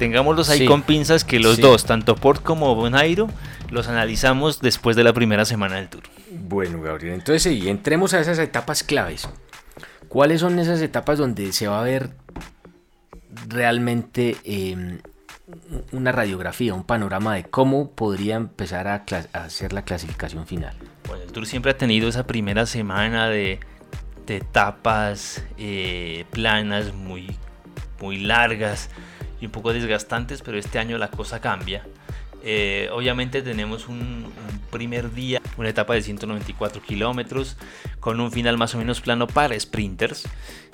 tengámoslos 0.02 0.50
ahí 0.50 0.66
con 0.66 0.82
pinzas 0.82 1.23
que 1.25 1.38
los 1.38 1.61
dos, 1.61 1.85
tanto 1.85 2.16
Port 2.16 2.42
como 2.42 2.90
Nairo, 2.90 3.28
los 3.71 3.87
analizamos 3.87 4.61
después 4.61 4.97
de 4.97 5.04
la 5.04 5.12
primera 5.12 5.44
semana 5.44 5.76
del 5.76 5.88
Tour. 5.88 6.02
Bueno, 6.28 6.82
Gabriel, 6.82 7.14
entonces 7.14 7.44
sí, 7.44 7.68
entremos 7.68 8.12
a 8.12 8.18
esas 8.18 8.40
etapas 8.40 8.82
claves. 8.82 9.28
¿Cuáles 10.09 10.40
son 10.40 10.59
esas 10.59 10.82
etapas 10.82 11.18
donde 11.18 11.52
se 11.52 11.68
va 11.68 11.78
a 11.78 11.85
ver 11.85 12.11
realmente 13.47 14.37
em, 14.42 14.99
una 15.92 16.11
radiografía, 16.11 16.75
un 16.75 16.82
panorama 16.82 17.37
de 17.37 17.44
cómo 17.44 17.92
podría 17.92 18.35
empezar 18.35 18.88
a, 18.88 19.04
hacer 19.35 19.73
la 19.73 19.85
clasificación 19.85 20.49
final? 20.49 20.75
Bueno, 21.06 21.23
el 21.23 21.30
Tour 21.30 21.47
siempre 21.47 21.71
ha 21.71 21.78
tenido 21.78 22.09
esa 22.09 22.26
primera 22.26 22.66
semana 22.66 23.28
de, 23.28 23.61
etapas 24.26 25.44
eh, 25.59 26.25
planas 26.32 26.92
muy, 26.92 27.37
muy 28.00 28.18
largas 28.18 28.88
y 29.43 29.47
un 29.47 29.51
poco 29.51 29.73
desgastantes, 29.73 30.41
pero 30.41 30.57
este 30.57 30.79
año 30.79 30.97
la 30.99 31.11
cosa 31.11 31.41
cambia. 31.41 31.85
Eh, 32.45 32.89
obviamente 32.93 33.43
tenemos 33.43 33.89
un, 33.89 34.33
primer 34.71 35.13
día, 35.13 35.43
una 35.59 35.69
etapa 35.69 35.95
de 35.95 36.03
194 36.03 36.81
kilómetros 36.81 37.57
con 38.01 38.21
un 38.21 38.33
final 38.33 38.57
más 38.57 38.75
o 38.75 38.79
menos 38.79 39.01
plano 39.01 39.27
para 39.27 39.59
sprinters. 39.59 40.29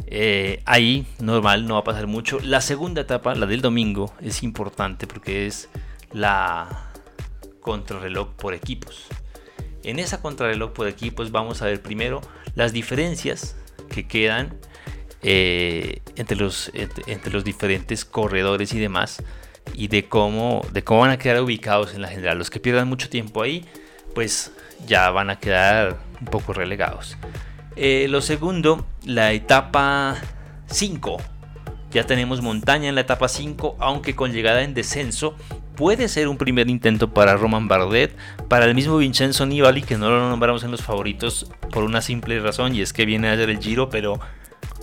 Eh, 0.06 0.62
ahí 0.66 1.06
normal, 1.18 1.66
no 1.66 1.74
va 1.74 1.80
a 1.80 1.84
pasar 1.84 2.06
mucho. 2.06 2.38
La 2.40 2.60
segunda 2.60 3.00
etapa, 3.00 3.34
la 3.34 3.46
del 3.46 3.62
domingo, 3.62 4.14
es 4.20 4.42
importante 4.42 5.06
porque 5.06 5.46
es 5.46 5.70
la 6.12 6.90
contrarreloj 7.60 8.34
por 8.34 8.52
equipos. 8.52 9.06
En 9.82 9.98
esa 9.98 10.20
contrarreloj 10.20 10.72
por 10.72 10.88
equipos 10.88 11.32
vamos 11.32 11.62
a 11.62 11.66
ver 11.66 11.80
primero 11.80 12.20
las 12.54 12.72
diferencias 12.74 13.56
que 13.88 14.06
quedan 14.06 14.58
eh, 15.22 16.00
entre, 16.16 16.36
los, 16.36 16.70
entre 16.74 17.32
los 17.32 17.44
diferentes 17.44 18.04
corredores 18.04 18.72
y 18.72 18.78
demás 18.78 19.22
y 19.74 19.88
de 19.88 20.08
cómo, 20.08 20.62
de 20.72 20.84
cómo 20.84 21.00
van 21.00 21.10
a 21.10 21.18
quedar 21.18 21.42
ubicados 21.42 21.94
en 21.94 22.02
la 22.02 22.08
general. 22.08 22.38
Los 22.38 22.50
que 22.50 22.60
pierdan 22.60 22.88
mucho 22.88 23.08
tiempo 23.08 23.42
ahí, 23.42 23.64
pues 24.14 24.52
ya 24.86 25.10
van 25.10 25.30
a 25.30 25.38
quedar 25.38 25.98
un 26.20 26.26
poco 26.26 26.52
relegados. 26.52 27.16
Eh, 27.76 28.06
lo 28.08 28.20
segundo, 28.20 28.86
la 29.04 29.32
etapa 29.32 30.16
5. 30.66 31.18
Ya 31.90 32.04
tenemos 32.04 32.42
montaña 32.42 32.88
en 32.88 32.94
la 32.94 33.02
etapa 33.02 33.28
5, 33.28 33.76
aunque 33.78 34.14
con 34.14 34.32
llegada 34.32 34.62
en 34.62 34.74
descenso. 34.74 35.36
Puede 35.74 36.08
ser 36.08 36.26
un 36.26 36.36
primer 36.36 36.68
intento 36.68 37.14
para 37.14 37.36
Roman 37.36 37.68
Bardet, 37.68 38.16
para 38.48 38.64
el 38.64 38.74
mismo 38.74 38.98
Vincenzo 38.98 39.46
Nibali, 39.46 39.82
que 39.82 39.96
no 39.96 40.10
lo 40.10 40.28
nombramos 40.28 40.64
en 40.64 40.72
los 40.72 40.82
favoritos 40.82 41.50
por 41.70 41.84
una 41.84 42.02
simple 42.02 42.40
razón, 42.40 42.74
y 42.74 42.80
es 42.80 42.92
que 42.92 43.06
viene 43.06 43.28
a 43.28 43.34
hacer 43.34 43.48
el 43.48 43.60
giro, 43.60 43.88
pero, 43.88 44.18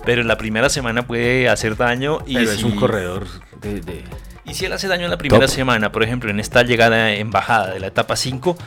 pero 0.06 0.22
en 0.22 0.28
la 0.28 0.38
primera 0.38 0.70
semana 0.70 1.08
puede 1.08 1.50
hacer 1.50 1.76
daño. 1.76 2.20
Y 2.26 2.38
es 2.38 2.64
un 2.64 2.76
corredor 2.76 3.28
de, 3.62 4.04
Y 4.46 4.54
si 4.54 4.66
él 4.66 4.74
hace 4.74 4.88
daño 4.88 5.06
en 5.06 5.12
la 5.12 5.18
primera 5.18 5.48
semana, 5.48 5.92
por 5.92 6.04
ejemplo, 6.04 6.30
en 6.30 6.40
esta 6.40 6.64
llegada 6.64 7.14
en 7.14 7.32
bajada 7.32 7.74
de 7.74 7.80
la 7.80 7.88
etapa 7.88 8.16
5, 8.16 8.58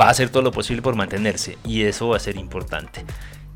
va 0.00 0.06
a 0.06 0.10
hacer 0.10 0.28
todo 0.28 0.42
lo 0.42 0.52
posible 0.52 0.82
por 0.82 0.94
mantenerse, 0.94 1.58
y 1.64 1.82
eso 1.82 2.08
va 2.08 2.16
a 2.16 2.20
ser 2.20 2.36
importante. 2.36 3.04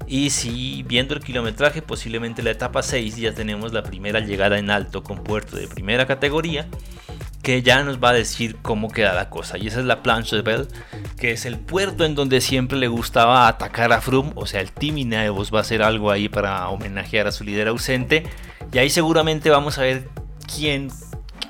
Y 0.07 0.31
si 0.31 0.83
viendo 0.83 1.15
el 1.15 1.21
kilometraje, 1.21 1.83
posiblemente 1.83 2.43
la 2.43 2.51
etapa 2.51 2.83
6 2.83 3.17
ya 3.17 3.33
tenemos 3.33 3.73
la 3.73 3.85
primera 3.85 4.19
llegada 4.19 4.59
en 4.59 4.71
alto 4.71 5.05
con 5.05 5.23
puerto 5.23 5.57
de 5.57 5.69
primera 5.69 6.07
categoría, 6.07 6.67
que 7.51 7.63
ya 7.63 7.83
nos 7.83 7.99
va 7.99 8.11
a 8.11 8.13
decir 8.13 8.59
cómo 8.63 8.93
queda 8.93 9.13
la 9.13 9.29
cosa. 9.29 9.59
Y 9.59 9.67
esa 9.67 9.81
es 9.81 9.85
la 9.85 10.05
Planche 10.05 10.37
de 10.37 10.43
Bell, 10.43 10.69
que 11.19 11.33
es 11.33 11.45
el 11.47 11.59
puerto 11.59 12.05
en 12.05 12.15
donde 12.15 12.41
siempre 12.41 12.79
le 12.79 12.87
gustaba 12.87 13.49
atacar 13.49 13.93
a 13.93 14.01
Froome, 14.01 14.31
o 14.37 14.47
sea, 14.47 14.61
el 14.61 14.71
Team 14.71 14.99
Ineos 14.99 15.53
va 15.53 15.59
a 15.59 15.63
hacer 15.63 15.83
algo 15.83 16.13
ahí 16.13 16.29
para 16.29 16.69
homenajear 16.69 17.27
a 17.27 17.33
su 17.33 17.43
líder 17.43 17.67
ausente. 17.67 18.23
Y 18.73 18.79
ahí 18.79 18.89
seguramente 18.89 19.51
vamos 19.51 19.79
a 19.79 19.83
ver 19.83 20.07
quién, 20.47 20.93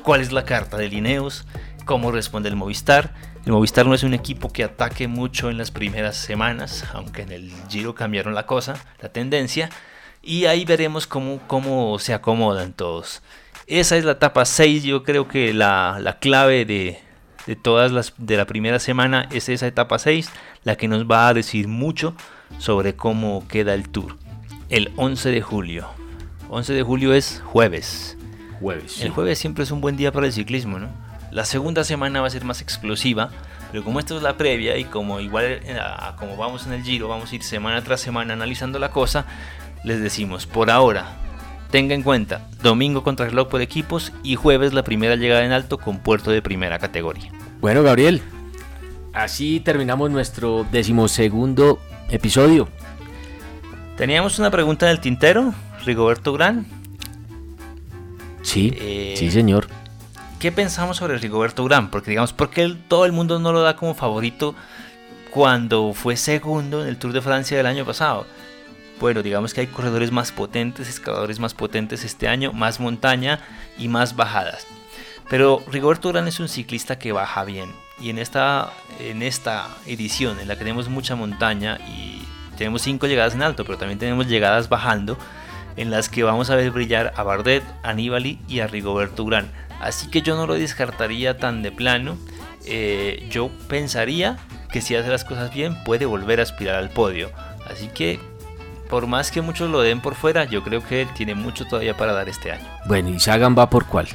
cuál 0.02 0.22
es 0.22 0.32
la 0.32 0.46
carta 0.46 0.78
del 0.78 0.94
Ineos, 0.94 1.46
cómo 1.84 2.10
responde 2.12 2.48
el 2.48 2.56
Movistar 2.56 3.12
el 3.44 3.52
Movistar 3.52 3.84
no 3.84 3.94
es 3.94 4.02
un 4.02 4.14
equipo 4.14 4.50
que 4.50 4.64
ataque 4.64 5.06
mucho 5.06 5.50
en 5.50 5.58
las 5.58 5.70
primeras 5.70 6.16
semanas, 6.16 6.86
aunque 6.94 7.22
en 7.22 7.32
el 7.32 7.52
Giro 7.68 7.94
cambiaron 7.94 8.34
la 8.34 8.46
cosa, 8.46 8.74
la 9.02 9.10
tendencia, 9.10 9.68
y 10.22 10.46
ahí 10.46 10.64
veremos 10.64 11.06
cómo, 11.06 11.40
cómo 11.46 11.98
se 11.98 12.14
acomodan 12.14 12.72
todos. 12.72 13.22
Esa 13.70 13.96
es 13.96 14.04
la 14.04 14.12
etapa 14.12 14.44
6, 14.46 14.82
yo 14.82 15.04
creo 15.04 15.28
que 15.28 15.54
la, 15.54 16.16
clave 16.20 16.64
de, 16.64 16.98
de, 17.46 17.54
todas 17.54 17.92
las 17.92 18.12
de 18.18 18.36
la 18.36 18.44
primera 18.44 18.80
semana 18.80 19.28
es 19.30 19.48
esa 19.48 19.68
etapa 19.68 20.00
6, 20.00 20.28
la 20.64 20.74
que 20.74 20.88
nos 20.88 21.08
va 21.08 21.28
a 21.28 21.34
decir 21.34 21.68
mucho 21.68 22.16
sobre 22.58 22.96
cómo 22.96 23.46
queda 23.46 23.74
el 23.74 23.88
tour. 23.88 24.16
El 24.70 24.90
11 24.96 25.30
de 25.30 25.40
julio. 25.40 25.88
11 26.48 26.72
de 26.72 26.82
julio 26.82 27.14
es 27.14 27.44
jueves. 27.46 28.18
Jueves. 28.58 29.02
El 29.02 29.10
jueves 29.10 29.38
siempre 29.38 29.62
es 29.62 29.70
un 29.70 29.80
buen 29.80 29.96
día 29.96 30.10
para 30.10 30.26
el 30.26 30.32
ciclismo, 30.32 30.80
¿no? 30.80 30.88
La 31.30 31.44
segunda 31.44 31.84
semana 31.84 32.20
va 32.20 32.26
a 32.26 32.30
ser 32.30 32.44
más 32.44 32.60
explosiva, 32.62 33.30
pero 33.70 33.84
como 33.84 34.00
esto 34.00 34.16
es 34.16 34.22
la 34.24 34.36
previa 34.36 34.78
y 34.78 34.84
como 34.84 35.20
igual 35.20 35.44
eh, 35.44 35.78
como 36.18 36.36
vamos 36.36 36.66
en 36.66 36.72
el 36.72 36.82
giro, 36.82 37.06
vamos 37.06 37.30
a 37.30 37.36
ir 37.36 37.44
semana 37.44 37.84
tras 37.84 38.00
semana 38.00 38.32
analizando 38.32 38.80
la 38.80 38.90
cosa, 38.90 39.26
les 39.84 40.00
decimos, 40.00 40.46
por 40.46 40.72
ahora, 40.72 41.20
tenga 41.70 41.94
en 41.94 42.02
cuenta, 42.02 42.48
domingo 42.62 43.02
contra 43.02 43.26
reloj 43.26 43.48
por 43.48 43.60
equipos 43.60 44.12
y 44.22 44.36
jueves 44.36 44.72
la 44.72 44.82
primera 44.82 45.16
llegada 45.16 45.44
en 45.44 45.52
alto 45.52 45.78
con 45.78 45.98
puerto 45.98 46.30
de 46.30 46.42
primera 46.42 46.78
categoría. 46.78 47.30
Bueno, 47.60 47.82
Gabriel, 47.82 48.22
así 49.12 49.60
terminamos 49.60 50.10
nuestro 50.10 50.66
decimosegundo 50.70 51.78
episodio. 52.10 52.68
Teníamos 53.96 54.38
una 54.38 54.50
pregunta 54.50 54.86
del 54.86 55.00
tintero, 55.00 55.52
Rigoberto 55.84 56.32
Gran. 56.32 56.66
Sí, 58.42 58.72
eh, 58.80 59.14
sí, 59.16 59.30
señor. 59.30 59.68
¿qué 60.40 60.50
pensamos 60.50 60.96
sobre 60.96 61.18
Rigoberto 61.18 61.62
Urán? 61.62 61.90
Porque 61.90 62.10
digamos, 62.10 62.32
¿por 62.32 62.50
qué 62.50 62.74
todo 62.88 63.04
el 63.04 63.12
mundo 63.12 63.38
no 63.38 63.52
lo 63.52 63.60
da 63.60 63.76
como 63.76 63.94
favorito 63.94 64.56
cuando 65.30 65.92
fue 65.92 66.16
segundo 66.16 66.82
en 66.82 66.88
el 66.88 66.96
Tour 66.96 67.12
de 67.12 67.20
Francia 67.20 67.56
del 67.56 67.66
año 67.66 67.84
pasado? 67.84 68.26
Bueno, 69.00 69.22
digamos 69.22 69.54
que 69.54 69.62
hay 69.62 69.66
corredores 69.66 70.12
más 70.12 70.30
potentes, 70.30 70.86
escaladores 70.86 71.40
más 71.40 71.54
potentes 71.54 72.04
este 72.04 72.28
año, 72.28 72.52
más 72.52 72.80
montaña 72.80 73.40
y 73.78 73.88
más 73.88 74.14
bajadas. 74.14 74.66
Pero 75.30 75.64
Rigoberto 75.72 76.10
Urán 76.10 76.28
es 76.28 76.38
un 76.38 76.48
ciclista 76.48 76.98
que 76.98 77.12
baja 77.12 77.44
bien. 77.44 77.72
Y 77.98 78.10
en 78.10 78.18
esta, 78.18 78.72
en 78.98 79.22
esta 79.22 79.68
edición 79.86 80.38
en 80.38 80.48
la 80.48 80.54
que 80.54 80.60
tenemos 80.60 80.90
mucha 80.90 81.16
montaña 81.16 81.78
y 81.88 82.22
tenemos 82.58 82.82
cinco 82.82 83.06
llegadas 83.06 83.34
en 83.34 83.42
alto, 83.42 83.64
pero 83.64 83.78
también 83.78 83.98
tenemos 83.98 84.26
llegadas 84.26 84.68
bajando, 84.68 85.16
en 85.76 85.90
las 85.90 86.10
que 86.10 86.22
vamos 86.22 86.50
a 86.50 86.56
ver 86.56 86.70
brillar 86.70 87.14
a 87.16 87.22
Bardet, 87.22 87.64
a 87.82 87.94
y 87.98 88.60
a 88.60 88.66
Rigoberto 88.66 89.24
Urán. 89.24 89.50
Así 89.80 90.10
que 90.10 90.20
yo 90.20 90.36
no 90.36 90.46
lo 90.46 90.54
descartaría 90.54 91.38
tan 91.38 91.62
de 91.62 91.72
plano. 91.72 92.18
Eh, 92.66 93.26
yo 93.30 93.50
pensaría 93.66 94.36
que 94.70 94.82
si 94.82 94.94
hace 94.94 95.08
las 95.08 95.24
cosas 95.24 95.54
bien 95.54 95.82
puede 95.84 96.04
volver 96.04 96.40
a 96.40 96.42
aspirar 96.42 96.74
al 96.74 96.90
podio. 96.90 97.30
Así 97.66 97.88
que 97.88 98.20
por 98.90 99.06
más 99.06 99.30
que 99.30 99.40
muchos 99.40 99.70
lo 99.70 99.80
den 99.80 100.00
por 100.00 100.16
fuera, 100.16 100.44
yo 100.44 100.62
creo 100.64 100.84
que 100.84 101.02
él 101.02 101.08
tiene 101.14 101.34
mucho 101.34 101.64
todavía 101.64 101.96
para 101.96 102.12
dar 102.12 102.28
este 102.28 102.50
año. 102.50 102.66
Bueno, 102.86 103.08
¿y 103.08 103.20
Sagan 103.20 103.56
va 103.56 103.70
por 103.70 103.86
cuál? 103.86 104.08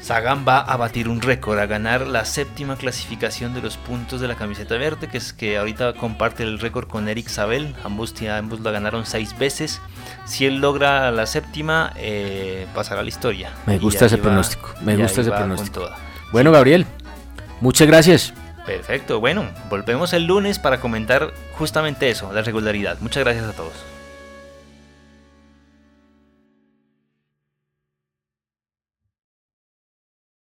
Sagan 0.00 0.44
va 0.46 0.60
a 0.60 0.76
batir 0.76 1.08
un 1.08 1.22
récord, 1.22 1.58
a 1.58 1.66
ganar 1.66 2.06
la 2.06 2.24
séptima 2.24 2.76
clasificación 2.76 3.54
de 3.54 3.62
los 3.62 3.76
puntos 3.76 4.20
de 4.20 4.28
la 4.28 4.34
camiseta 4.34 4.76
verde, 4.76 5.08
que 5.08 5.18
es 5.18 5.32
que 5.32 5.56
ahorita 5.56 5.94
comparte 5.94 6.42
el 6.42 6.58
récord 6.58 6.86
con 6.86 7.08
Eric 7.08 7.28
Sabel. 7.28 7.74
Ambos, 7.82 8.14
ambos 8.22 8.60
la 8.60 8.72
ganaron 8.72 9.06
seis 9.06 9.36
veces. 9.38 9.80
Si 10.26 10.44
él 10.44 10.60
logra 10.60 11.10
la 11.12 11.26
séptima, 11.26 11.92
eh, 11.96 12.66
pasará 12.74 13.00
a 13.00 13.02
la 13.04 13.08
historia. 13.08 13.50
Me 13.64 13.78
gusta 13.78 14.06
ese 14.06 14.18
pronóstico. 14.18 14.74
Me 14.82 14.96
gusta 14.96 15.22
ese 15.22 15.30
pronóstico. 15.30 15.88
Bueno, 16.30 16.52
Gabriel, 16.52 16.84
muchas 17.60 17.86
gracias. 17.86 18.34
Perfecto. 18.66 19.20
Bueno, 19.20 19.46
volvemos 19.70 20.12
el 20.12 20.26
lunes 20.26 20.58
para 20.58 20.80
comentar 20.80 21.32
justamente 21.52 22.10
eso, 22.10 22.32
la 22.32 22.42
regularidad. 22.42 22.98
Muchas 23.00 23.24
gracias 23.24 23.46
a 23.46 23.52
todos. 23.52 23.95